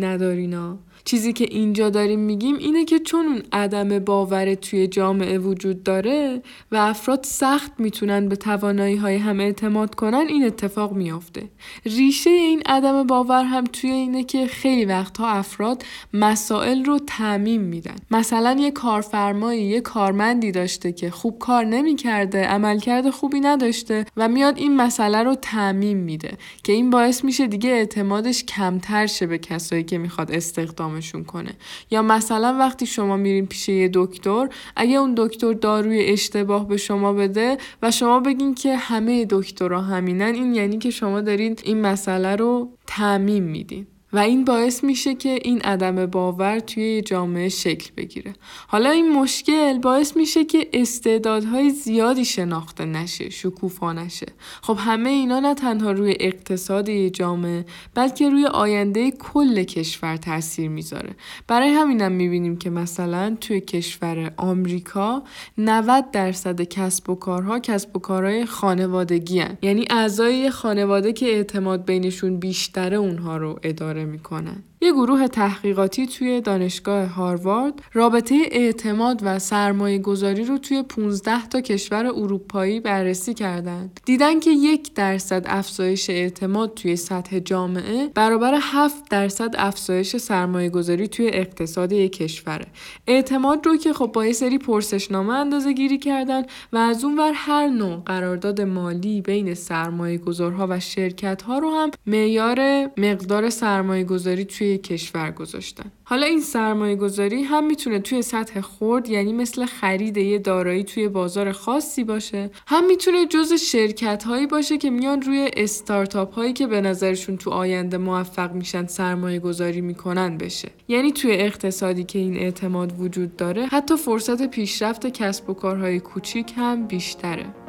know 0.74 0.82
چیزی 1.04 1.32
که 1.32 1.44
اینجا 1.50 1.90
داریم 1.90 2.20
میگیم 2.20 2.56
اینه 2.56 2.84
که 2.84 2.98
چون 2.98 3.26
اون 3.26 3.42
عدم 3.52 3.98
باور 3.98 4.54
توی 4.54 4.86
جامعه 4.86 5.38
وجود 5.38 5.82
داره 5.82 6.42
و 6.72 6.76
افراد 6.76 7.24
سخت 7.24 7.72
می‌تونن 7.78 8.28
به 8.28 8.36
توانایی 8.36 8.96
های 8.96 9.16
هم 9.16 9.40
اعتماد 9.40 9.94
کنن 9.94 10.26
این 10.28 10.44
اتفاق 10.44 10.92
میافته. 10.92 11.48
ریشه 11.86 12.30
این 12.30 12.62
عدم 12.66 13.02
باور 13.02 13.44
هم 13.44 13.64
توی 13.64 13.90
اینه 13.90 14.24
که 14.24 14.46
خیلی 14.46 14.84
وقتها 14.84 15.28
افراد 15.28 15.84
مسائل 16.12 16.84
رو 16.84 16.98
تعمیم 17.06 17.60
میدن. 17.60 17.96
مثلا 18.10 18.56
یه 18.60 18.70
کارفرمایی 18.70 19.62
یه 19.62 19.80
کارمندی 19.80 20.52
داشته 20.52 20.92
که 20.92 21.10
خوب 21.10 21.38
کار 21.38 21.64
نمی‌کرده 21.64 22.44
عملکرد 22.44 23.10
خوبی 23.10 23.40
نداشته 23.40 24.06
و 24.16 24.28
میاد 24.28 24.58
این 24.58 24.76
مسئله 24.76 25.22
رو 25.22 25.34
تعمیم 25.34 25.96
میده 25.96 26.36
که 26.62 26.72
این 26.72 26.90
باعث 26.90 27.24
میشه 27.24 27.46
دیگه 27.46 27.70
اعتمادش 27.70 28.44
کمتر 28.44 29.06
شه 29.06 29.26
به 29.26 29.38
کسایی 29.38 29.84
که 29.84 29.98
می‌خواد 29.98 30.32
استخدام 30.32 30.93
کنه. 31.26 31.54
یا 31.90 32.02
مثلا 32.02 32.56
وقتی 32.58 32.86
شما 32.86 33.16
میرین 33.16 33.46
پیش 33.46 33.68
یه 33.68 33.90
دکتر 33.94 34.48
اگه 34.76 34.96
اون 34.96 35.14
دکتر 35.16 35.52
داروی 35.52 36.04
اشتباه 36.04 36.68
به 36.68 36.76
شما 36.76 37.12
بده 37.12 37.58
و 37.82 37.90
شما 37.90 38.20
بگین 38.20 38.54
که 38.54 38.76
همه 38.76 39.26
دکترها 39.30 39.80
همینن 39.80 40.34
این 40.34 40.54
یعنی 40.54 40.78
که 40.78 40.90
شما 40.90 41.20
دارین 41.20 41.56
این 41.64 41.80
مسئله 41.80 42.36
رو 42.36 42.68
تعمیم 42.86 43.42
میدین. 43.42 43.86
و 44.14 44.18
این 44.18 44.44
باعث 44.44 44.84
میشه 44.84 45.14
که 45.14 45.38
این 45.42 45.60
عدم 45.60 46.06
باور 46.06 46.58
توی 46.58 47.02
جامعه 47.02 47.48
شکل 47.48 47.90
بگیره. 47.96 48.32
حالا 48.66 48.90
این 48.90 49.12
مشکل 49.12 49.78
باعث 49.78 50.16
میشه 50.16 50.44
که 50.44 50.68
استعدادهای 50.72 51.70
زیادی 51.70 52.24
شناخته 52.24 52.84
نشه 52.84 53.30
شکوفا 53.30 53.92
نشه. 53.92 54.26
خب 54.62 54.76
همه 54.80 55.10
اینا 55.10 55.40
نه 55.40 55.54
تنها 55.54 55.92
روی 55.92 56.16
اقتصاد 56.20 56.90
جامعه 56.90 57.64
بلکه 57.94 58.28
روی 58.28 58.46
آینده 58.46 59.10
کل 59.10 59.62
کشور 59.62 60.16
تاثیر 60.16 60.68
می‌ذاره. 60.68 61.10
برای 61.46 61.68
همینم 61.68 62.12
می‌بینیم 62.12 62.56
که 62.56 62.70
مثلا 62.70 63.36
توی 63.40 63.60
کشور 63.60 64.32
آمریکا 64.36 65.22
90 65.58 66.10
درصد 66.10 66.62
کسب 66.62 67.10
و 67.10 67.14
کارها 67.14 67.58
کسب 67.58 67.96
و 67.96 68.00
کارهای 68.00 68.46
خانوادگی 68.46 69.40
هن. 69.40 69.58
یعنی 69.62 69.84
اعضای 69.90 70.50
خانواده 70.50 71.12
که 71.12 71.26
اعتماد 71.26 71.84
بینشون 71.84 72.36
بیشتره 72.36 72.96
اونها 72.96 73.36
رو 73.36 73.58
اداره 73.62 74.03
می‌کنن 74.04 74.62
یه 74.84 74.92
گروه 74.92 75.28
تحقیقاتی 75.28 76.06
توی 76.06 76.40
دانشگاه 76.40 77.06
هاروارد 77.06 77.82
رابطه 77.92 78.34
اعتماد 78.50 79.20
و 79.22 79.38
سرمایه 79.38 79.98
گذاری 79.98 80.44
رو 80.44 80.58
توی 80.58 80.82
15 80.82 81.46
تا 81.46 81.60
کشور 81.60 82.06
اروپایی 82.06 82.80
بررسی 82.80 83.34
کردند. 83.34 84.00
دیدن 84.04 84.40
که 84.40 84.50
یک 84.50 84.94
درصد 84.94 85.42
افزایش 85.46 86.10
اعتماد 86.10 86.74
توی 86.74 86.96
سطح 86.96 87.38
جامعه 87.38 88.10
برابر 88.14 88.58
7 88.60 89.10
درصد 89.10 89.54
افزایش 89.58 90.16
سرمایه 90.16 90.68
گذاری 90.68 91.08
توی 91.08 91.28
اقتصاد 91.28 91.92
یک 91.92 92.16
کشوره. 92.16 92.66
اعتماد 93.06 93.66
رو 93.66 93.76
که 93.76 93.92
خب 93.92 94.06
با 94.06 94.26
یه 94.26 94.32
سری 94.32 94.58
پرسشنامه 94.58 95.34
اندازه 95.34 95.72
گیری 95.72 95.98
کردن 95.98 96.42
و 96.72 96.76
از 96.76 97.04
اون 97.04 97.18
ور 97.18 97.32
هر 97.34 97.68
نوع 97.68 97.96
قرارداد 97.96 98.60
مالی 98.60 99.20
بین 99.20 99.54
سرمایه 99.54 100.18
گذارها 100.18 100.66
و 100.70 100.80
شرکت 100.80 101.42
ها 101.42 101.58
رو 101.58 101.70
هم 101.70 101.90
معیار 102.06 102.90
مقدار 102.96 103.50
سرمایه 103.50 104.04
گذاری 104.04 104.44
توی 104.44 104.73
کشور 104.78 105.30
گذاشتن. 105.30 105.92
حالا 106.04 106.26
این 106.26 106.40
سرمایه 106.40 106.96
گذاری 106.96 107.42
هم 107.42 107.66
می‌تونه 107.66 107.98
توی 107.98 108.22
سطح 108.22 108.60
خرد 108.60 109.08
یعنی 109.08 109.32
مثل 109.32 109.66
خرید 109.66 110.16
یه 110.16 110.38
دارایی 110.38 110.84
توی 110.84 111.08
بازار 111.08 111.52
خاصی 111.52 112.04
باشه 112.04 112.50
هم 112.66 112.86
می‌تونه 112.86 113.26
جز 113.26 113.52
شرکت 113.52 114.24
هایی 114.24 114.46
باشه 114.46 114.78
که 114.78 114.90
میان 114.90 115.22
روی 115.22 115.50
استارتاپ 115.56 116.34
هایی 116.34 116.52
که 116.52 116.66
به 116.66 116.80
نظرشون 116.80 117.36
تو 117.36 117.50
آینده 117.50 117.98
موفق 117.98 118.52
میشن 118.52 118.86
سرمایه 118.86 119.38
گذاری 119.38 119.80
می‌کنن 119.80 120.38
بشه. 120.38 120.68
یعنی 120.88 121.12
توی 121.12 121.32
اقتصادی 121.32 122.04
که 122.04 122.18
این 122.18 122.36
اعتماد 122.36 123.00
وجود 123.00 123.36
داره 123.36 123.66
حتی 123.66 123.96
فرصت 123.96 124.50
پیشرفت 124.50 125.06
کسب 125.06 125.50
و 125.50 125.54
کارهای 125.54 126.00
کوچیک 126.00 126.52
هم 126.56 126.86
بیشتره. 126.86 127.63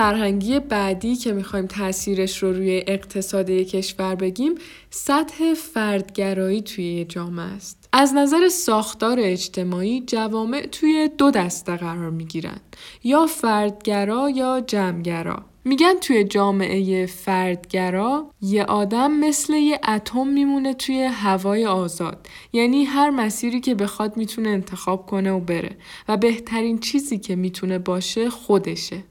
فرهنگی 0.00 0.60
بعدی 0.60 1.16
که 1.16 1.32
می‌خوایم 1.32 1.66
تاثیرش 1.66 2.42
رو 2.42 2.52
روی 2.52 2.84
اقتصاد 2.86 3.50
کشور 3.50 4.14
بگیم 4.14 4.54
سطح 4.90 5.54
فردگرایی 5.54 6.62
توی 6.62 7.04
جامعه 7.04 7.46
است. 7.46 7.88
از 7.92 8.14
نظر 8.14 8.48
ساختار 8.48 9.16
اجتماعی 9.20 10.00
جوامع 10.06 10.66
توی 10.66 11.10
دو 11.18 11.30
دسته 11.30 11.76
قرار 11.76 12.10
می‌گیرن 12.10 12.60
یا 13.04 13.26
فردگرا 13.26 14.30
یا 14.30 14.60
جمعگرا. 14.66 15.44
میگن 15.64 15.94
توی 16.00 16.24
جامعه 16.24 17.06
فردگرا 17.06 18.30
یه 18.42 18.64
آدم 18.64 19.12
مثل 19.12 19.52
یه 19.52 19.80
اتم 19.88 20.26
میمونه 20.26 20.74
توی 20.74 21.02
هوای 21.02 21.66
آزاد 21.66 22.26
یعنی 22.52 22.84
هر 22.84 23.10
مسیری 23.10 23.60
که 23.60 23.74
بخواد 23.74 24.16
می‌تونه 24.16 24.48
انتخاب 24.48 25.06
کنه 25.06 25.32
و 25.32 25.40
بره 25.40 25.76
و 26.08 26.16
بهترین 26.16 26.78
چیزی 26.78 27.18
که 27.18 27.36
می‌تونه 27.36 27.78
باشه 27.78 28.30
خودشه 28.30 29.04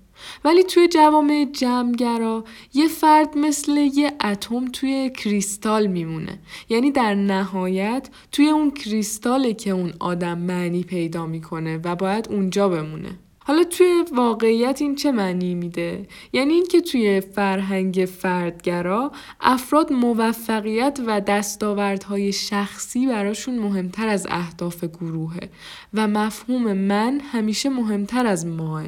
ولی 0.44 0.64
توی 0.64 0.88
جوامع 0.88 1.48
جمعگرا 1.54 2.44
یه 2.74 2.88
فرد 2.88 3.38
مثل 3.38 3.78
یه 3.78 4.14
اتم 4.24 4.66
توی 4.66 5.10
کریستال 5.10 5.88
میمونه 5.88 6.40
یعنی 6.70 6.92
در 6.92 7.16
نهایت 7.16 8.10
توی 8.32 8.50
اون 8.50 8.72
کریستاله 8.72 9.54
که 9.54 9.72
اون 9.72 9.94
آدم 10.00 10.38
معنی 10.38 10.84
پیدا 10.84 11.26
می‌کنه 11.26 11.80
و 11.84 11.96
باید 11.96 12.28
اونجا 12.30 12.70
بمونه 12.70 13.10
حالا 13.50 13.64
توی 13.64 14.06
واقعیت 14.16 14.82
این 14.82 14.96
چه 14.96 15.12
معنی 15.12 15.56
میده؟ 15.56 16.08
یعنی 16.34 16.54
اینکه 16.54 16.82
توی 16.82 17.22
فرهنگ 17.22 18.10
فردگرا 18.22 19.12
افراد 19.42 19.94
موفقیت 19.94 21.00
و 21.08 21.22
دستاوردهای 21.22 22.32
شخصی 22.32 23.08
براشون 23.08 23.60
مهمتر 23.60 24.08
از 24.08 24.28
اهداف 24.30 24.84
گروهه 24.84 25.50
و 25.94 26.08
مفهوم 26.08 26.74
من 26.74 27.20
همیشه 27.20 27.70
مهمتر 27.70 28.26
از 28.26 28.46
ماه. 28.46 28.84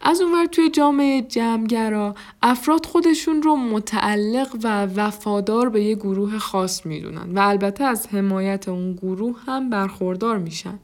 از 0.00 0.20
اونور 0.20 0.46
توی 0.46 0.70
جامعه 0.70 1.22
جمعگرا 1.22 2.14
افراد 2.42 2.86
خودشون 2.86 3.42
رو 3.42 3.56
متعلق 3.56 4.56
و 4.62 4.86
وفادار 4.86 5.68
به 5.68 5.82
یه 5.82 5.94
گروه 5.94 6.38
خاص 6.38 6.86
می‌دونن 6.86 7.38
و 7.38 7.38
البته 7.38 7.84
از 7.84 8.06
حمایت 8.06 8.68
اون 8.68 8.92
گروه 8.92 9.36
هم 9.46 9.70
برخوردار 9.70 10.38
میشن. 10.38 10.78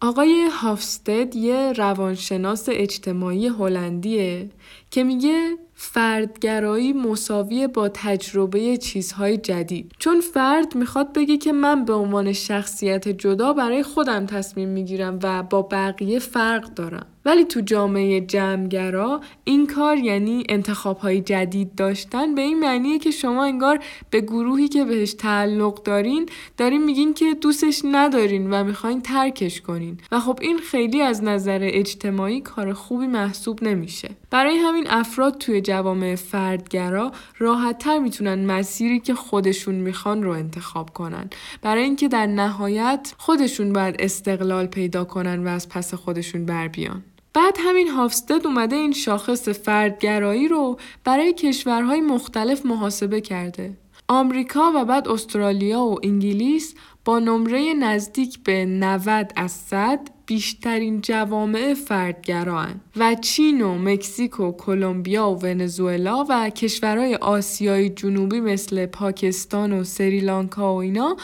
آقای 0.00 0.48
هافستد 0.52 1.36
یه 1.36 1.72
روانشناس 1.72 2.68
اجتماعی 2.68 3.46
هلندیه 3.46 4.50
که 4.90 5.04
میگه 5.04 5.58
فردگرایی 5.84 6.92
مساوی 6.92 7.66
با 7.66 7.88
تجربه 7.88 8.76
چیزهای 8.76 9.36
جدید. 9.36 9.92
چون 9.98 10.20
فرد 10.20 10.74
می‌خواد 10.74 11.12
بگه 11.12 11.36
که 11.36 11.52
من 11.52 11.84
به 11.84 11.92
عنوان 11.92 12.32
شخصیت 12.32 13.08
جدا 13.08 13.52
برای 13.52 13.82
خودم 13.82 14.26
تصمیم 14.26 14.68
می‌گیرم 14.68 15.18
و 15.22 15.42
با 15.42 15.62
بقیه 15.62 16.18
فرق 16.18 16.74
دارم. 16.74 17.06
ولی 17.24 17.44
تو 17.44 17.60
جامعه 17.60 18.20
جمعگرا 18.20 19.20
این 19.44 19.66
کار 19.66 19.96
یعنی 19.96 20.44
انتخاب 20.48 20.98
های 20.98 21.20
جدید 21.20 21.74
داشتن 21.74 22.34
به 22.34 22.42
این 22.42 22.60
معنیه 22.60 22.98
که 22.98 23.10
شما 23.10 23.44
انگار 23.44 23.78
به 24.10 24.20
گروهی 24.20 24.68
که 24.68 24.84
بهش 24.84 25.12
تعلق 25.12 25.82
دارین 25.82 26.28
دارین 26.56 26.84
میگین 26.84 27.14
که 27.14 27.34
دوستش 27.40 27.82
ندارین 27.84 28.50
و 28.50 28.64
می‌خواین 28.64 29.00
ترکش 29.00 29.60
کنین. 29.60 29.98
و 30.12 30.20
خب 30.20 30.38
این 30.42 30.58
خیلی 30.58 31.02
از 31.02 31.24
نظر 31.24 31.58
اجتماعی 31.62 32.40
کار 32.40 32.72
خوبی 32.72 33.06
محسوب 33.06 33.64
نمیشه. 33.64 34.10
برای 34.30 34.56
همین 34.56 34.86
افراد 34.90 35.38
توی 35.38 35.60
جوامع 35.72 36.14
فردگرا 36.14 37.12
راحتتر 37.38 37.98
می‌تونن 37.98 38.46
مسیری 38.46 39.00
که 39.00 39.14
خودشون 39.14 39.74
می‌خوان 39.74 40.22
رو 40.22 40.30
انتخاب 40.30 40.90
کنن 40.90 41.30
برای 41.62 41.82
اینکه 41.82 42.08
در 42.08 42.26
نهایت 42.26 43.14
خودشون 43.18 43.72
باید 43.72 43.96
استقلال 43.98 44.66
پیدا 44.66 45.04
کنن 45.04 45.44
و 45.44 45.48
از 45.48 45.68
پس 45.68 45.94
خودشون 45.94 46.46
بر 46.46 46.68
بیان 46.68 47.02
بعد 47.34 47.56
همین 47.58 47.88
هافستد 47.88 48.46
اومده 48.46 48.76
این 48.76 48.92
شاخص 48.92 49.48
فردگرایی 49.48 50.48
رو 50.48 50.78
برای 51.04 51.32
کشورهای 51.32 52.00
مختلف 52.00 52.66
محاسبه 52.66 53.20
کرده. 53.20 53.76
آمریکا 54.08 54.72
و 54.74 54.84
بعد 54.84 55.08
استرالیا 55.08 55.80
و 55.80 55.98
انگلیس 56.02 56.74
با 57.04 57.18
نمره 57.18 57.74
نزدیک 57.74 58.38
به 58.44 58.64
90 58.64 59.32
از 59.36 59.52
100 59.52 60.00
بیشترین 60.32 61.00
جوامع 61.00 61.74
فردگران 61.74 62.80
و 62.96 63.14
چین 63.14 63.62
و 63.62 63.78
مکزیک 63.78 64.40
و 64.40 64.52
کلمبیا 64.52 65.30
و 65.30 65.40
ونزوئلا 65.40 66.26
و 66.28 66.50
کشورهای 66.50 67.14
آسیای 67.14 67.90
جنوبی 67.90 68.40
مثل 68.40 68.86
پاکستان 68.86 69.72
و 69.72 69.84
سریلانکا 69.84 70.74
و 70.74 70.76
اینا 70.76 71.16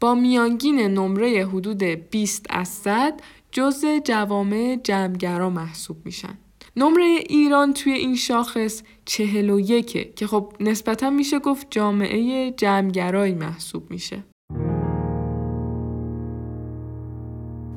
با 0.00 0.14
میانگین 0.14 0.80
نمره 0.80 1.46
حدود 1.46 1.82
20 1.82 2.46
از 2.50 2.68
100 2.68 3.20
جز 3.52 3.84
جوامع 4.04 4.80
جمعگرا 4.84 5.50
محسوب 5.50 5.96
میشن. 6.04 6.38
نمره 6.76 7.04
ایران 7.28 7.72
توی 7.72 7.92
این 7.92 8.16
شاخص 8.16 8.82
چهل 9.04 9.50
و 9.50 9.60
یکه 9.60 10.12
که 10.16 10.26
خب 10.26 10.52
نسبتا 10.60 11.10
میشه 11.10 11.38
گفت 11.38 11.66
جامعه 11.70 12.50
جمعگرایی 12.50 13.34
محسوب 13.34 13.90
میشه. 13.90 14.24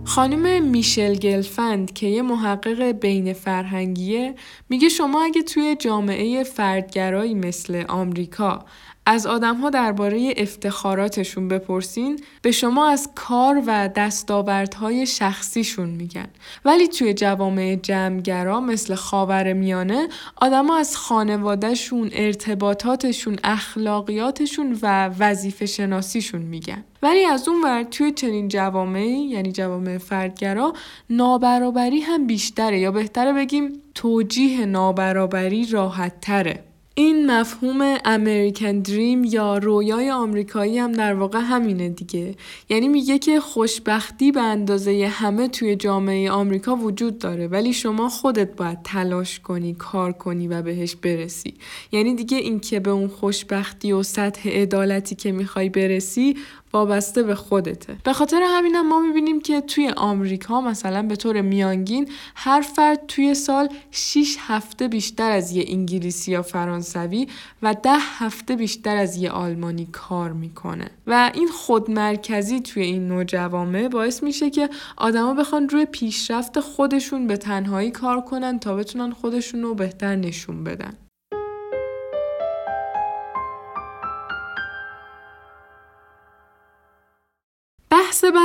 خانم 0.08 0.64
میشل 0.64 1.16
گلفند 1.16 1.94
که 1.94 2.08
یه 2.08 2.22
محقق 2.22 2.82
بین 2.92 3.34
فرهنگیه 3.34 4.36
میگه 4.70 4.90
شما 4.90 5.24
اگه 5.24 5.42
توی 5.42 5.76
جامعه 5.76 6.44
فردگرایی 6.44 7.36
مثل 7.36 7.84
آمریکا 7.90 8.66
از 9.10 9.26
آدمها 9.26 9.70
درباره 9.70 10.34
افتخاراتشون 10.38 11.48
بپرسین 11.48 12.20
به 12.42 12.52
شما 12.52 12.88
از 12.88 13.10
کار 13.16 13.64
و 13.68 13.90
دستاوردهای 13.96 15.06
شخصیشون 15.06 15.90
میگن. 15.90 16.28
ولی 16.66 16.88
توی 16.88 17.14
جوامع 17.14 17.76
جمعگرا 17.76 18.60
مثل 18.60 18.96
خاور 18.96 19.54
میانه 19.54 20.08
آدما 20.36 20.78
از 20.78 20.98
خانوادهشون 20.98 22.10
ارتباطاتشون 22.14 23.38
اخلاقیاتشون 23.44 24.80
و 24.82 25.10
وظیفه 25.20 25.66
شناسیشون 25.66 26.42
میگن. 26.42 26.84
ولی 27.02 27.26
از 27.26 27.48
اون 27.48 27.62
ور 27.64 27.84
توی 27.84 28.12
چنین 28.12 28.48
جوامعی 28.48 29.24
یعنی 29.30 29.52
جوامع 29.52 29.98
فردگرا 29.98 30.74
نابرابری 31.10 32.00
هم 32.00 32.28
بیشتره 32.28 32.80
یا 32.80 32.92
بهتره 32.92 33.34
بگیم 33.34 33.82
توجیه 33.96 34.66
نابرابری 34.66 35.66
راحت 35.66 36.22
تره 36.22 36.67
این 37.00 37.32
مفهوم 37.32 37.98
امریکن 38.06 38.80
دریم 38.80 39.24
یا 39.24 39.58
رویای 39.58 40.12
آمریکایی 40.12 40.78
هم 40.78 40.92
در 40.92 41.14
واقع 41.14 41.40
همینه 41.40 41.90
دیگه. 41.90 42.36
یعنی 42.70 42.88
میگه 42.88 43.20
که 43.20 43.40
خوشبختی 43.40 44.32
به 44.32 44.42
اندازه 44.42 45.08
همه 45.12 45.48
توی 45.48 45.76
جامعه 45.76 46.32
آمریکا 46.32 46.76
وجود 46.76 47.18
داره 47.18 47.48
ولی 47.48 47.74
شما 47.74 48.10
خودت 48.10 48.56
باید 48.56 48.82
تلاش 48.84 49.40
کنی 49.40 49.74
کار 49.74 50.12
کنی 50.12 50.48
و 50.48 50.62
بهش 50.62 50.96
برسی. 50.96 51.54
یعنی 51.92 52.16
دیگه 52.16 52.38
اینکه 52.38 52.80
به 52.80 52.92
اون 52.92 53.08
خوشبختی 53.08 53.92
و 53.92 54.04
سطح 54.04 54.50
عدالتی 54.50 55.16
که 55.16 55.32
می‌خوای 55.32 55.70
برسی 55.70 56.38
وابسته 56.74 57.24
به 57.24 57.36
خودته. 57.36 57.98
به 58.04 58.14
خاطر 58.14 58.42
همینم 58.44 58.88
ما 58.88 59.00
می‌بینیم 59.00 59.42
که 59.42 59.62
توی 59.62 59.90
آمریکا 59.90 60.62
مثلا 60.62 61.04
به 61.04 61.16
طور 61.16 61.42
میانگین 61.42 62.10
هر 62.36 62.62
فرد 62.62 63.06
توی 63.08 63.34
سال 63.34 63.70
6 63.92 64.36
هفته 64.40 64.88
بیشتر 64.88 65.32
از 65.32 65.52
یه 65.52 65.66
انگلیسی 65.68 66.32
یا 66.32 66.42
فرانسوی 66.42 67.28
و 67.62 67.74
ده 67.84 67.98
هفته 67.98 68.56
بیشتر 68.56 68.98
از 68.98 69.18
یه 69.18 69.30
آلمانی 69.30 69.86
کار 69.92 70.34
می‌کنه. 70.34 70.90
و 71.08 71.32
این 71.34 71.48
خودمرکزی 71.48 72.60
توی 72.60 72.84
این 72.84 73.08
نوع 73.08 73.24
جوامع 73.24 73.88
باعث 73.88 74.24
میشه 74.24 74.50
که 74.50 74.70
آدما 74.98 75.34
بخوان 75.34 75.70
روی 75.70 75.86
پیشرفت 75.86 76.60
خودشون 76.60 77.28
به 77.28 77.38
تنهایی 77.38 77.92
کار 77.92 78.22
کنن 78.22 78.60
تا 78.60 78.76
بتونن 78.76 79.12
خودشون 79.12 79.62
رو 79.62 79.76
بهتر 79.76 80.16
نشون 80.16 80.64
بدن. 80.64 80.94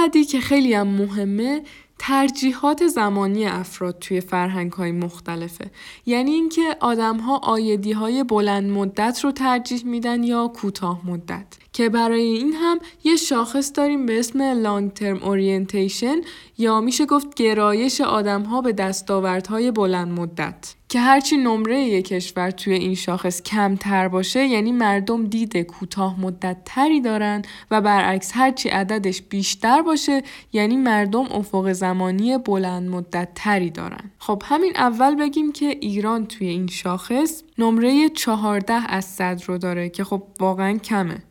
بعدی 0.03 0.25
که 0.25 0.41
خیلی 0.41 0.75
هم 0.75 0.89
مهمه 0.89 1.63
ترجیحات 1.99 2.87
زمانی 2.87 3.47
افراد 3.47 3.99
توی 3.99 4.21
فرهنگ 4.21 4.73
های 4.73 4.93
مختلفه. 4.93 5.71
یعنی 6.07 6.31
اینکه 6.31 6.77
آدم 6.81 7.17
ها 7.17 7.37
آیدی 7.43 7.93
های 7.93 8.25
بلند 8.25 8.71
مدت 8.71 9.21
رو 9.25 9.33
ترجیح 9.33 9.87
میدن 9.87 10.25
یا 10.25 10.49
کوتاه 10.49 11.01
مدت. 11.07 11.47
که 11.73 11.89
برای 11.89 12.23
این 12.23 12.53
هم 12.53 12.79
یه 13.05 13.17
شاخص 13.17 13.73
داریم 13.75 14.07
به 14.07 14.19
اسم 14.19 14.43
لانگ 14.43 14.93
ترم 14.93 15.23
اورینتیشن 15.23 16.21
یا 16.59 16.81
میشه 16.81 17.07
گفت 17.07 17.35
گرایش 17.35 18.01
آدم 18.01 18.43
ها 18.43 18.61
به 18.61 18.73
دستاوردهای 18.73 19.71
بلند 19.71 20.21
مدت. 20.21 20.75
که 20.93 21.01
هرچی 21.01 21.37
نمره 21.37 21.81
یک 21.81 22.09
کشور 22.09 22.51
توی 22.51 22.75
این 22.75 22.95
شاخص 22.95 23.43
کمتر 23.43 24.09
باشه 24.09 24.47
یعنی 24.47 24.73
مردم 24.73 25.27
دید 25.27 25.57
کوتاه 25.57 26.21
مدت 26.21 26.57
تری 26.65 27.01
دارن 27.01 27.43
و 27.71 27.81
برعکس 27.81 28.31
هرچی 28.35 28.69
عددش 28.69 29.23
بیشتر 29.23 29.83
باشه 29.83 30.23
یعنی 30.53 30.77
مردم 30.77 31.27
افق 31.31 31.73
زمانی 31.73 32.39
بلند 32.39 32.91
مدت 32.91 33.29
تری 33.35 33.71
دارن. 33.71 34.11
خب 34.19 34.43
همین 34.47 34.73
اول 34.77 35.15
بگیم 35.15 35.53
که 35.53 35.67
ایران 35.67 36.27
توی 36.27 36.47
این 36.47 36.67
شاخص 36.67 37.43
نمره 37.59 38.09
14 38.09 38.73
از 38.73 39.05
100 39.05 39.43
رو 39.47 39.59
داره 39.59 39.89
که 39.89 40.05
خب 40.05 40.23
واقعا 40.41 40.79
کمه. 40.79 41.23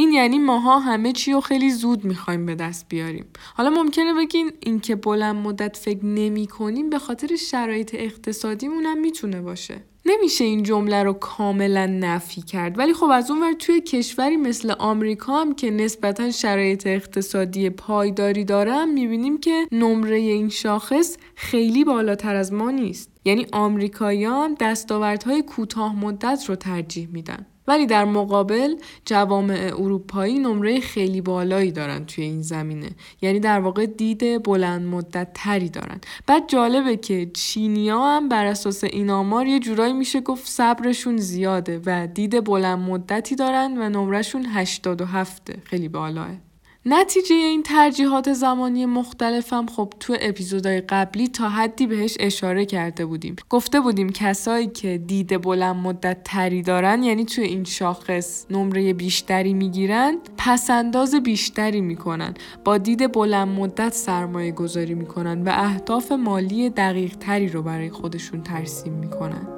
این 0.00 0.12
یعنی 0.12 0.38
ماها 0.38 0.78
همه 0.78 1.12
چی 1.12 1.32
رو 1.32 1.40
خیلی 1.40 1.70
زود 1.70 2.04
می‌خوایم 2.04 2.46
به 2.46 2.54
دست 2.54 2.88
بیاریم. 2.88 3.26
حالا 3.54 3.70
ممکنه 3.70 4.14
بگین 4.14 4.52
اینکه 4.60 4.96
بلند 4.96 5.36
مدت 5.36 5.76
فکر 5.76 6.04
نمی 6.04 6.46
کنیم 6.46 6.90
به 6.90 6.98
خاطر 6.98 7.36
شرایط 7.36 7.94
اقتصادیمون 7.94 8.84
هم 8.84 9.00
می‌تونه 9.00 9.40
باشه. 9.40 9.82
نمیشه 10.06 10.44
این 10.44 10.62
جمله 10.62 11.02
رو 11.02 11.12
کاملا 11.12 11.86
نفی 11.86 12.42
کرد 12.42 12.78
ولی 12.78 12.94
خب 12.94 13.10
از 13.12 13.30
اونور 13.30 13.52
توی 13.52 13.80
کشوری 13.80 14.36
مثل 14.36 14.70
آمریکا 14.78 15.40
هم 15.40 15.54
که 15.54 15.70
نسبتا 15.70 16.30
شرایط 16.30 16.86
اقتصادی 16.86 17.70
پایداری 17.70 18.44
داره 18.44 18.84
می‌بینیم 18.84 19.40
که 19.40 19.66
نمره 19.72 20.16
این 20.16 20.48
شاخص 20.48 21.16
خیلی 21.34 21.84
بالاتر 21.84 22.36
از 22.36 22.52
ما 22.52 22.70
نیست. 22.70 23.10
یعنی 23.24 23.46
آمریکایی 23.52 24.24
هم 24.24 24.54
دستاوردهای 24.60 25.42
کوتاه 25.42 25.96
مدت 25.96 26.44
رو 26.48 26.56
ترجیح 26.56 27.08
میدن. 27.12 27.46
ولی 27.70 27.86
در 27.86 28.04
مقابل 28.04 28.74
جوامع 29.04 29.70
اروپایی 29.78 30.38
نمره 30.38 30.80
خیلی 30.80 31.20
بالایی 31.20 31.72
دارن 31.72 32.04
توی 32.04 32.24
این 32.24 32.42
زمینه. 32.42 32.90
یعنی 33.22 33.40
در 33.40 33.60
واقع 33.60 33.86
دید 33.86 34.42
بلند 34.42 34.86
مدت 34.86 35.28
تری 35.34 35.68
دارن. 35.68 36.00
بعد 36.26 36.48
جالبه 36.48 36.96
که 36.96 37.30
چینیا 37.34 38.00
هم 38.00 38.28
بر 38.28 38.46
اساس 38.46 38.84
این 38.84 39.10
آمار 39.10 39.46
یه 39.46 39.58
جورایی 39.58 39.92
میشه 39.92 40.20
گفت 40.20 40.46
صبرشون 40.46 41.16
زیاده 41.16 41.80
و 41.86 42.06
دید 42.06 42.44
بلند 42.44 42.78
مدتی 42.78 43.36
دارن 43.36 43.78
و 43.78 43.88
نمرهشون 43.88 44.46
87 44.46 45.52
خیلی 45.64 45.88
بالاه. 45.88 46.49
نتیجه 46.86 47.34
این 47.34 47.62
ترجیحات 47.62 48.32
زمانی 48.32 48.86
مختلفم 48.86 49.66
خب 49.66 49.92
تو 50.00 50.16
اپیزودهای 50.20 50.80
قبلی 50.80 51.28
تا 51.28 51.48
حدی 51.48 51.86
بهش 51.86 52.16
اشاره 52.20 52.64
کرده 52.64 53.06
بودیم. 53.06 53.36
گفته 53.50 53.80
بودیم 53.80 54.10
کسایی 54.10 54.66
که 54.66 54.98
دید 54.98 55.42
بلند 55.42 55.76
مدت 55.76 56.24
تری 56.24 56.62
دارن 56.62 57.02
یعنی 57.02 57.24
تو 57.24 57.42
این 57.42 57.64
شاخص 57.64 58.46
نمره 58.50 58.92
بیشتری 58.92 59.54
می‌گیرن 59.54 60.18
پسنداز 60.38 61.14
بیشتری 61.14 61.80
می‌کنن. 61.80 62.34
با 62.64 62.78
دید 62.78 63.12
بلند 63.12 63.48
مدت 63.48 63.92
سرمایه 63.92 64.52
گذاری 64.52 64.94
می‌کنن 64.94 65.42
و 65.42 65.48
اهداف 65.54 66.12
مالی 66.12 66.70
دقیق 66.70 67.16
تری 67.16 67.48
رو 67.48 67.62
برای 67.62 67.90
خودشون 67.90 68.42
ترسیم 68.42 68.92
می‌کنن. 68.92 69.48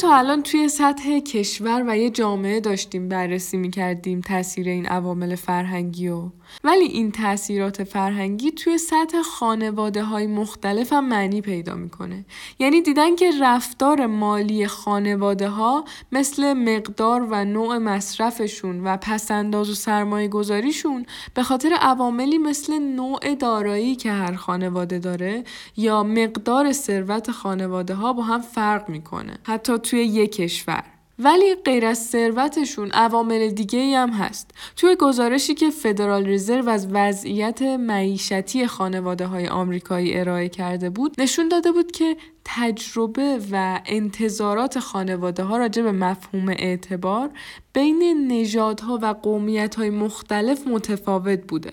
تا 0.00 0.16
الان 0.16 0.42
توی 0.42 0.68
سطح 0.68 1.18
کشور 1.18 1.84
و 1.86 1.96
یه 1.96 2.10
جامعه 2.10 2.60
داشتیم 2.60 3.08
بررسی 3.08 3.56
می‌کردیم 3.56 4.20
تاثیر 4.20 4.68
این 4.68 4.86
عوامل 4.86 5.34
فرهنگی 5.34 6.08
و 6.08 6.28
ولی 6.64 6.84
این 6.84 7.12
تاثیرات 7.12 7.84
فرهنگی 7.84 8.50
توی 8.50 8.78
سطح 8.78 9.22
خانواده 9.22 10.02
های 10.02 10.26
مختلف 10.26 10.92
هم 10.92 11.08
معنی 11.08 11.40
پیدا 11.40 11.74
می‌کنه. 11.74 12.24
یعنی 12.58 12.82
دیدن 12.82 13.16
که 13.16 13.30
رفتار 13.40 14.06
مالی 14.06 14.66
خانواده 14.66 15.48
ها 15.48 15.84
مثل 16.12 16.52
مقدار 16.52 17.26
و 17.30 17.44
نوع 17.44 17.78
مصرفشون 17.78 18.84
و 18.84 18.96
پسنداز 18.96 19.70
و 19.70 19.74
سرمایه 19.74 20.28
گذاریشون 20.28 21.06
به 21.34 21.42
خاطر 21.42 21.72
عواملی 21.80 22.38
مثل 22.38 22.78
نوع 22.78 23.34
دارایی 23.34 23.96
که 23.96 24.12
هر 24.12 24.34
خانواده 24.34 24.98
داره 24.98 25.44
یا 25.76 26.02
مقدار 26.02 26.72
ثروت 26.72 27.30
خانواده 27.30 27.94
ها 27.94 28.12
با 28.12 28.22
هم 28.22 28.40
فرق 28.40 28.88
می‌کنه. 28.88 29.38
حتی 29.42 29.78
توی 29.90 30.00
یک 30.00 30.32
کشور 30.32 30.84
ولی 31.18 31.54
غیر 31.54 31.86
از 31.86 31.98
ثروتشون 31.98 32.90
عوامل 32.90 33.50
دیگه 33.50 33.98
هم 33.98 34.10
هست. 34.10 34.50
توی 34.76 34.96
گزارشی 34.96 35.54
که 35.54 35.70
فدرال 35.70 36.28
رزرو 36.28 36.68
از 36.68 36.88
وضعیت 36.90 37.62
معیشتی 37.62 38.66
خانواده 38.66 39.26
های 39.26 39.48
آمریکایی 39.48 40.18
ارائه 40.18 40.48
کرده 40.48 40.90
بود 40.90 41.20
نشون 41.20 41.48
داده 41.48 41.72
بود 41.72 41.92
که 41.92 42.16
تجربه 42.44 43.40
و 43.52 43.80
انتظارات 43.86 44.78
خانواده 44.78 45.42
ها 45.42 45.56
راجع 45.56 45.82
به 45.82 45.92
مفهوم 45.92 46.48
اعتبار 46.48 47.30
بین 47.72 48.26
نژادها 48.32 48.98
و 49.02 49.06
قومیت 49.06 49.74
های 49.74 49.90
مختلف 49.90 50.66
متفاوت 50.66 51.40
بوده. 51.48 51.72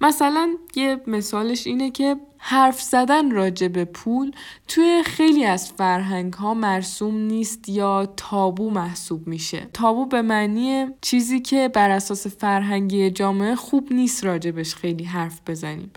مثلا 0.00 0.54
یه 0.76 1.00
مثالش 1.06 1.66
اینه 1.66 1.90
که 1.90 2.16
حرف 2.38 2.82
زدن 2.82 3.30
راجع 3.30 3.68
به 3.68 3.84
پول 3.84 4.32
توی 4.68 5.02
خیلی 5.06 5.44
از 5.44 5.72
فرهنگ 5.72 6.32
ها 6.32 6.54
مرسوم 6.54 7.16
نیست 7.16 7.68
یا 7.68 8.06
تابو 8.16 8.70
محسوب 8.70 9.26
میشه. 9.26 9.68
تابو 9.72 10.06
به 10.06 10.22
معنی 10.22 10.86
چیزی 11.00 11.40
که 11.40 11.68
بر 11.68 11.90
اساس 11.90 12.26
فرهنگی 12.26 13.10
جامعه 13.10 13.54
خوب 13.54 13.92
نیست 13.92 14.24
راجبش 14.24 14.74
خیلی 14.74 15.04
حرف 15.04 15.40
بزنیم. 15.46 15.90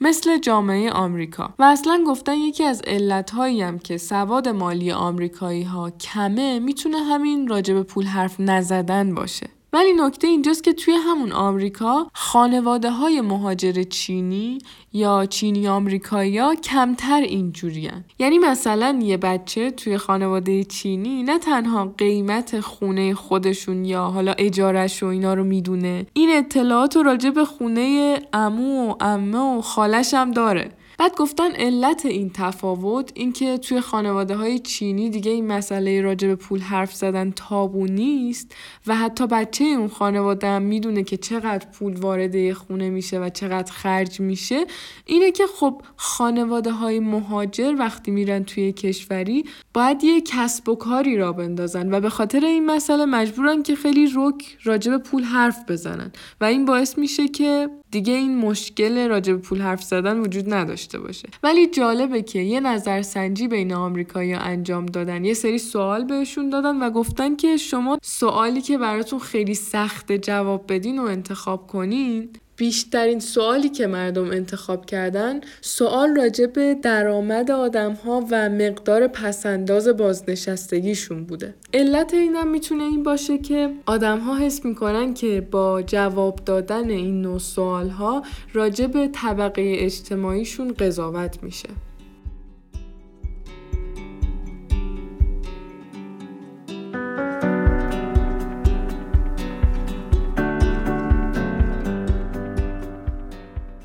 مثل 0.00 0.38
جامعه 0.38 0.90
آمریکا 0.90 1.54
و 1.58 1.62
اصلا 1.62 2.04
گفتن 2.06 2.34
یکی 2.34 2.64
از 2.64 2.82
علتهایی 2.86 3.62
هم 3.62 3.78
که 3.78 3.96
سواد 3.98 4.48
مالی 4.48 4.92
آمریکایی 4.92 5.62
ها 5.62 5.90
کمه 5.90 6.58
می‌تونه 6.58 6.98
همین 6.98 7.48
راجب 7.48 7.82
پول 7.82 8.04
حرف 8.04 8.40
نزدن 8.40 9.14
باشه. 9.14 9.46
ولی 9.74 9.92
نکته 9.92 10.26
اینجاست 10.26 10.64
که 10.64 10.72
توی 10.72 10.94
همون 10.94 11.32
آمریکا 11.32 12.06
خانواده 12.12 12.90
های 12.90 13.20
مهاجر 13.20 13.82
چینی 13.82 14.58
یا 14.92 15.26
چینی 15.26 15.68
آمریکایی 15.68 16.56
کمتر 16.56 17.20
اینجوری 17.20 17.90
یعنی 18.18 18.38
مثلا 18.38 18.98
یه 19.02 19.16
بچه 19.16 19.70
توی 19.70 19.98
خانواده 19.98 20.64
چینی 20.64 21.22
نه 21.22 21.38
تنها 21.38 21.94
قیمت 21.98 22.60
خونه 22.60 23.14
خودشون 23.14 23.84
یا 23.84 24.04
حالا 24.04 24.32
اجارش 24.32 25.02
و 25.02 25.06
اینا 25.06 25.34
رو 25.34 25.44
می‌دونه 25.44 26.06
این 26.12 26.30
اطلاعات 26.36 26.96
راجع 26.96 27.30
به 27.30 27.44
خونه 27.44 28.18
امو 28.32 28.90
و 28.90 28.94
امه 29.00 29.38
و 29.38 29.60
خالش 29.60 30.14
هم 30.14 30.30
داره. 30.30 30.70
بعد 30.98 31.16
گفتن 31.16 31.50
علت 31.50 32.06
این 32.06 32.30
تفاوت 32.34 33.10
اینکه 33.14 33.58
توی 33.58 33.80
خانواده 33.80 34.36
های 34.36 34.58
چینی 34.58 35.10
دیگه 35.10 35.30
این 35.30 35.46
مسئله 35.46 36.00
راجع 36.00 36.28
به 36.28 36.36
پول 36.36 36.60
حرف 36.60 36.94
زدن 36.94 37.30
تابو 37.30 37.86
نیست 37.86 38.54
و 38.86 38.94
حتی 38.96 39.26
بچه 39.26 39.64
اون 39.64 39.88
خانواده 39.88 40.46
هم 40.46 40.62
می‌دونه 40.62 41.02
که 41.02 41.16
چقدر 41.16 41.66
پول 41.66 41.96
وارد 41.96 42.52
خونه 42.52 42.90
میشه 42.90 43.20
و 43.20 43.28
چقدر 43.28 43.72
خرج 43.72 44.20
میشه 44.20 44.66
اینه 45.06 45.30
که 45.30 45.44
خب 45.46 45.82
خانواده 45.96 46.70
های 46.70 47.00
مهاجر 47.00 47.74
وقتی 47.78 48.10
میرن 48.10 48.44
توی 48.44 48.72
کشوری 48.72 49.44
باید 49.74 50.04
یه 50.04 50.20
کسب 50.20 50.68
و 50.68 50.74
کاری 50.74 51.16
را 51.16 51.32
بندازن 51.32 51.94
و 51.94 52.00
به 52.00 52.10
خاطر 52.10 52.44
این 52.44 52.66
مسئله 52.66 53.04
مجبورن 53.04 53.62
که 53.62 53.76
خیلی 53.76 54.10
رک 54.16 54.58
راجع 54.64 54.90
به 54.90 54.98
پول 54.98 55.22
حرف 55.22 55.70
بزنن 55.70 56.12
و 56.40 56.44
این 56.44 56.64
باعث 56.64 56.98
میشه 56.98 57.28
که 57.28 57.68
دیگه 57.94 58.12
این 58.12 58.38
مشکل 58.38 59.08
راجع 59.08 59.32
به 59.32 59.38
پول 59.38 59.60
حرف 59.62 59.82
زدن 59.82 60.20
وجود 60.20 60.54
نداشته 60.54 60.98
باشه. 60.98 61.28
ولی 61.42 61.66
جالبه 61.66 62.22
که 62.22 62.38
یه 62.38 62.60
نظرسنجی 62.60 63.48
بین 63.48 63.72
آمریکایی 63.72 64.32
انجام 64.32 64.86
دادن. 64.86 65.24
یه 65.24 65.34
سری 65.34 65.58
سوال 65.58 66.04
بهشون 66.04 66.50
دادن 66.50 66.82
و 66.82 66.90
گفتن 66.90 67.36
که 67.36 67.56
شما 67.56 67.98
سوالی 68.02 68.60
که 68.60 68.78
براتون 68.78 69.18
خیلی 69.18 69.54
سخت 69.54 70.12
جواب 70.12 70.64
بدین 70.68 70.98
و 70.98 71.02
انتخاب 71.02 71.66
کنین 71.66 72.28
بیشترین 72.56 73.20
سوالی 73.20 73.68
که 73.68 73.86
مردم 73.86 74.30
انتخاب 74.30 74.86
کردن 74.86 75.40
سوال 75.60 76.16
راجع 76.16 76.46
به 76.46 76.74
درآمد 76.74 77.50
آدم 77.50 77.92
ها 77.92 78.26
و 78.30 78.50
مقدار 78.50 79.06
پسنداز 79.06 79.88
بازنشستگیشون 79.88 81.24
بوده. 81.24 81.54
علت 81.74 82.14
اینم 82.14 82.50
می‌تونه 82.50 82.82
این 82.82 83.02
باشه 83.02 83.38
که 83.38 83.70
آدم 83.86 84.18
ها 84.18 84.36
حس 84.36 84.64
می‌کنن 84.64 85.14
که 85.14 85.40
با 85.50 85.82
جواب 85.82 86.40
دادن 86.46 86.90
این 86.90 87.22
نوع 87.22 87.38
سوال 87.38 87.88
ها 87.88 88.22
راجع 88.52 88.86
به 88.86 89.08
طبقه 89.12 89.76
اجتماعیشون 89.78 90.72
قضاوت 90.72 91.42
میشه. 91.42 91.68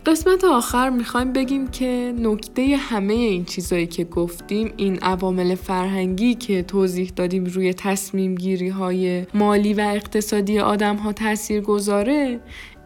قسمت 0.09 0.43
آخر 0.43 0.89
می‌خوایم 0.89 1.33
بگیم 1.33 1.67
که 1.67 2.13
نکته 2.17 2.75
همه 2.77 3.13
این 3.13 3.45
چیزایی 3.45 3.87
که 3.87 4.03
گفتیم 4.03 4.73
این 4.77 4.99
عوامل 4.99 5.55
فرهنگی 5.55 6.35
که 6.35 6.63
توضیح 6.63 7.11
دادیم 7.15 7.45
روی 7.45 7.73
تصمیم 7.73 8.35
گیری 8.35 8.69
های 8.69 9.25
مالی 9.33 9.73
و 9.73 9.79
اقتصادی 9.79 10.59
آدم 10.59 10.95
ها 10.95 11.13
تاثیر 11.13 11.61
گذاره 11.61 12.39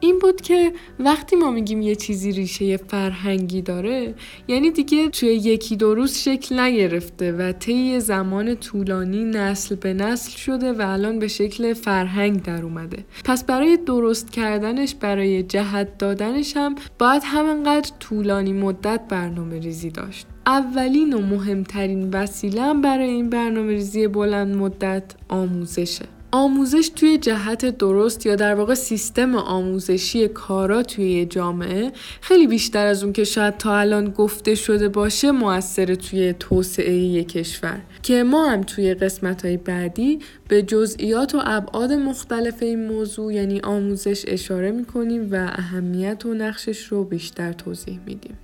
این 0.04 0.20
بود 0.20 0.42
که 0.42 0.74
وقتی 1.00 1.36
ما 1.36 1.52
میگیم 1.52 1.82
یه 1.82 1.96
چیزی 1.96 2.32
ریشه 2.32 2.78
فرهنگی 2.78 3.62
داره 3.62 4.16
یعنی 4.48 4.72
دیگه 4.72 5.10
توی 5.10 5.30
یکی 5.30 5.76
دو 5.76 5.96
روز 5.96 6.18
شکل 6.18 6.60
نگرفته 6.60 7.32
و 7.32 7.52
طی 7.52 8.00
زمان 8.00 8.56
طولانی 8.56 9.24
نسل 9.24 9.76
به 9.76 9.94
نسل 9.94 10.38
شده 10.38 10.74
و 10.74 10.82
الان 10.82 11.20
به 11.20 11.28
شکل 11.28 11.74
فرهنگ 11.74 12.44
در 12.44 12.64
اومده. 12.64 13.06
پس 13.26 13.44
برای 13.44 13.78
درست 13.78 14.32
کردنش 14.32 14.96
برای 14.96 15.44
جهت 15.44 15.98
دادنش 15.98 16.58
هم 16.58 16.76
باید 17.00 17.22
همینقدر 17.26 17.92
طولانی 18.00 18.54
مدت 18.54 19.02
برنامه 19.10 19.60
ریزی 19.60 19.90
داشت. 19.90 20.28
اولین 20.46 21.14
و 21.14 21.20
مهمترین 21.20 22.10
وسیله 22.10 22.74
برای 22.74 23.10
این 23.10 23.30
برنامه 23.30 23.72
ریزی 23.72 24.08
بلند 24.08 24.56
مدت 24.56 25.16
آموزشه. 25.30 26.13
آموزش 26.36 26.90
توی 26.96 27.18
جهت 27.18 27.66
درست 27.66 28.26
یا 28.26 28.36
در 28.36 28.56
واقع 28.56 28.74
سیستم 28.74 29.36
آموزشی 29.36 30.28
کارا 30.28 30.84
توی 30.84 31.26
جامعه 31.26 31.92
خیلی 32.22 32.48
بیشتر 32.48 32.86
از 32.86 33.04
اون 33.04 33.14
که 33.14 33.24
شاید 33.24 33.58
تا 33.58 33.78
الان 33.78 34.10
گفته 34.10 34.56
شده 34.56 34.90
باشه 34.90 35.32
موثر 35.32 35.96
توی 35.96 36.34
توسعه 36.34 36.94
یک 36.94 37.28
کشور 37.28 37.82
که 38.04 38.24
ما 38.24 38.50
هم 38.50 38.62
توی 38.62 38.94
قسمت 38.94 39.46
های 39.46 39.58
بعدی 39.58 40.20
به 40.48 40.62
جزئیات 40.62 41.36
و 41.36 41.42
ابعاد 41.44 41.92
مختلف 41.92 42.64
این 42.64 42.88
موضوع 42.88 43.34
یعنی 43.34 43.60
آموزش 43.60 44.26
اشاره 44.28 44.72
می‌کنیم 44.72 45.30
و 45.32 45.36
اهمیت 45.36 46.26
و 46.26 46.34
نقشش 46.34 46.86
رو 46.86 47.04
بیشتر 47.04 47.54
توضیح 47.54 48.00
میدیم. 48.06 48.38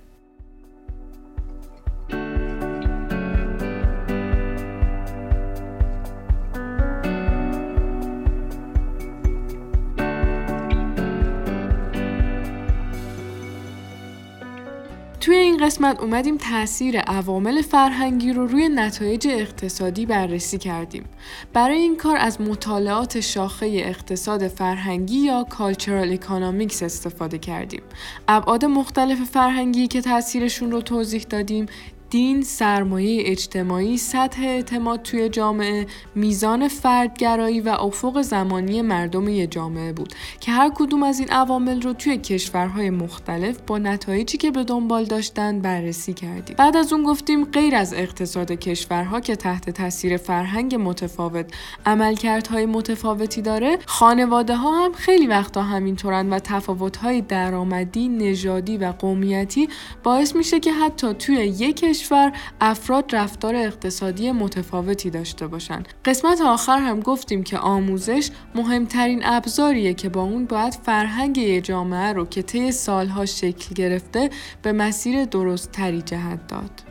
قسمت 15.60 16.00
اومدیم 16.00 16.36
تاثیر 16.36 17.00
عوامل 17.00 17.62
فرهنگی 17.62 18.32
رو 18.32 18.46
روی 18.46 18.68
نتایج 18.68 19.28
اقتصادی 19.30 20.06
بررسی 20.06 20.58
کردیم. 20.58 21.04
برای 21.52 21.78
این 21.78 21.96
کار 21.96 22.16
از 22.16 22.40
مطالعات 22.40 23.20
شاخه 23.20 23.66
اقتصاد 23.66 24.48
فرهنگی 24.48 25.18
یا 25.18 25.46
Cultural 25.50 26.18
Economics 26.20 26.82
استفاده 26.82 27.38
کردیم. 27.38 27.82
ابعاد 28.28 28.64
مختلف 28.64 29.18
فرهنگی 29.30 29.86
که 29.86 30.00
تاثیرشون 30.00 30.72
رو 30.72 30.80
توضیح 30.82 31.26
دادیم 31.30 31.66
دین، 32.10 32.42
سرمایه 32.42 33.22
اجتماعی، 33.26 33.96
سطح 33.96 34.42
اعتماد 34.42 35.02
توی 35.02 35.28
جامعه، 35.28 35.86
میزان 36.14 36.68
فردگرایی 36.68 37.60
و 37.60 37.68
افق 37.68 38.22
زمانی 38.22 38.82
مردم 38.82 39.28
یه 39.28 39.46
جامعه 39.46 39.92
بود 39.92 40.12
که 40.40 40.52
هر 40.52 40.70
کدوم 40.74 41.02
از 41.02 41.20
این 41.20 41.30
عوامل 41.30 41.82
رو 41.82 41.92
توی 41.92 42.18
کشورهای 42.18 42.90
مختلف 42.90 43.58
با 43.66 43.78
نتایجی 43.78 44.38
که 44.38 44.50
به 44.50 44.64
دنبال 44.64 45.04
داشتن 45.04 45.60
بررسی 45.60 46.12
کردیم. 46.12 46.56
بعد 46.58 46.76
از 46.76 46.92
اون 46.92 47.02
گفتیم 47.02 47.44
غیر 47.44 47.76
از 47.76 47.94
اقتصاد 47.94 48.52
کشورها 48.52 49.20
که 49.20 49.36
تحت 49.36 49.70
تاثیر 49.70 50.16
فرهنگ 50.16 50.74
متفاوت 50.74 51.46
عملکردهای 51.86 52.66
متفاوتی 52.66 53.42
داره، 53.42 53.78
خانواده 53.86 54.56
ها 54.56 54.84
هم 54.84 54.92
خیلی 54.92 55.26
وقتا 55.26 55.62
همینطورن 55.62 56.30
و 56.30 56.38
تفاوت‌های 56.38 57.20
درآمدی، 57.20 58.08
نژادی 58.08 58.76
و 58.76 58.92
قومیتی 58.98 59.68
باعث 60.02 60.36
میشه 60.36 60.60
که 60.60 60.72
حتی 60.72 61.14
توی 61.14 61.36
یک 61.36 61.84
کشور 62.00 62.32
افراد 62.60 63.16
رفتار 63.16 63.56
اقتصادی 63.56 64.32
متفاوتی 64.32 65.10
داشته 65.10 65.46
باشند. 65.46 65.88
قسمت 66.04 66.40
آخر 66.40 66.78
هم 66.78 67.00
گفتیم 67.00 67.42
که 67.42 67.58
آموزش 67.58 68.30
مهمترین 68.54 69.20
ابزاریه 69.24 69.94
که 69.94 70.08
با 70.08 70.22
اون 70.22 70.46
باید 70.46 70.74
فرهنگ 70.74 71.38
یه 71.38 71.60
جامعه 71.60 72.12
رو 72.12 72.26
که 72.26 72.42
طی 72.42 72.72
سالها 72.72 73.26
شکل 73.26 73.74
گرفته 73.74 74.30
به 74.62 74.72
مسیر 74.72 75.24
درست 75.24 75.72
تری 75.72 76.02
جهت 76.02 76.46
داد. 76.46 76.89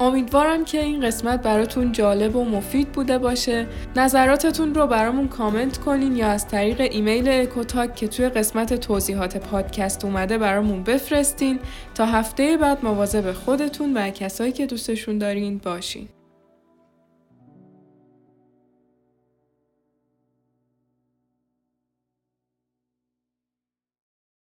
امیدوارم 0.00 0.64
که 0.64 0.80
این 0.80 1.00
قسمت 1.06 1.42
براتون 1.42 1.92
جالب 1.92 2.36
و 2.36 2.44
مفید 2.44 2.92
بوده 2.92 3.18
باشه. 3.18 3.66
نظراتتون 3.96 4.74
رو 4.74 4.86
برامون 4.86 5.28
کامنت 5.28 5.78
کنین 5.78 6.16
یا 6.16 6.26
از 6.26 6.48
طریق 6.48 6.80
ایمیل 6.80 7.28
اکوتاک 7.28 7.94
که 7.94 8.08
توی 8.08 8.28
قسمت 8.28 8.74
توضیحات 8.74 9.36
پادکست 9.36 10.04
اومده 10.04 10.38
برامون 10.38 10.82
بفرستین. 10.82 11.58
تا 11.94 12.06
هفته 12.06 12.56
بعد 12.56 12.84
مواظب 12.84 13.32
خودتون 13.32 13.96
و 13.96 14.10
کسایی 14.10 14.52
که 14.52 14.66
دوستشون 14.66 15.18
دارین 15.18 15.58
باشین. 15.58 16.08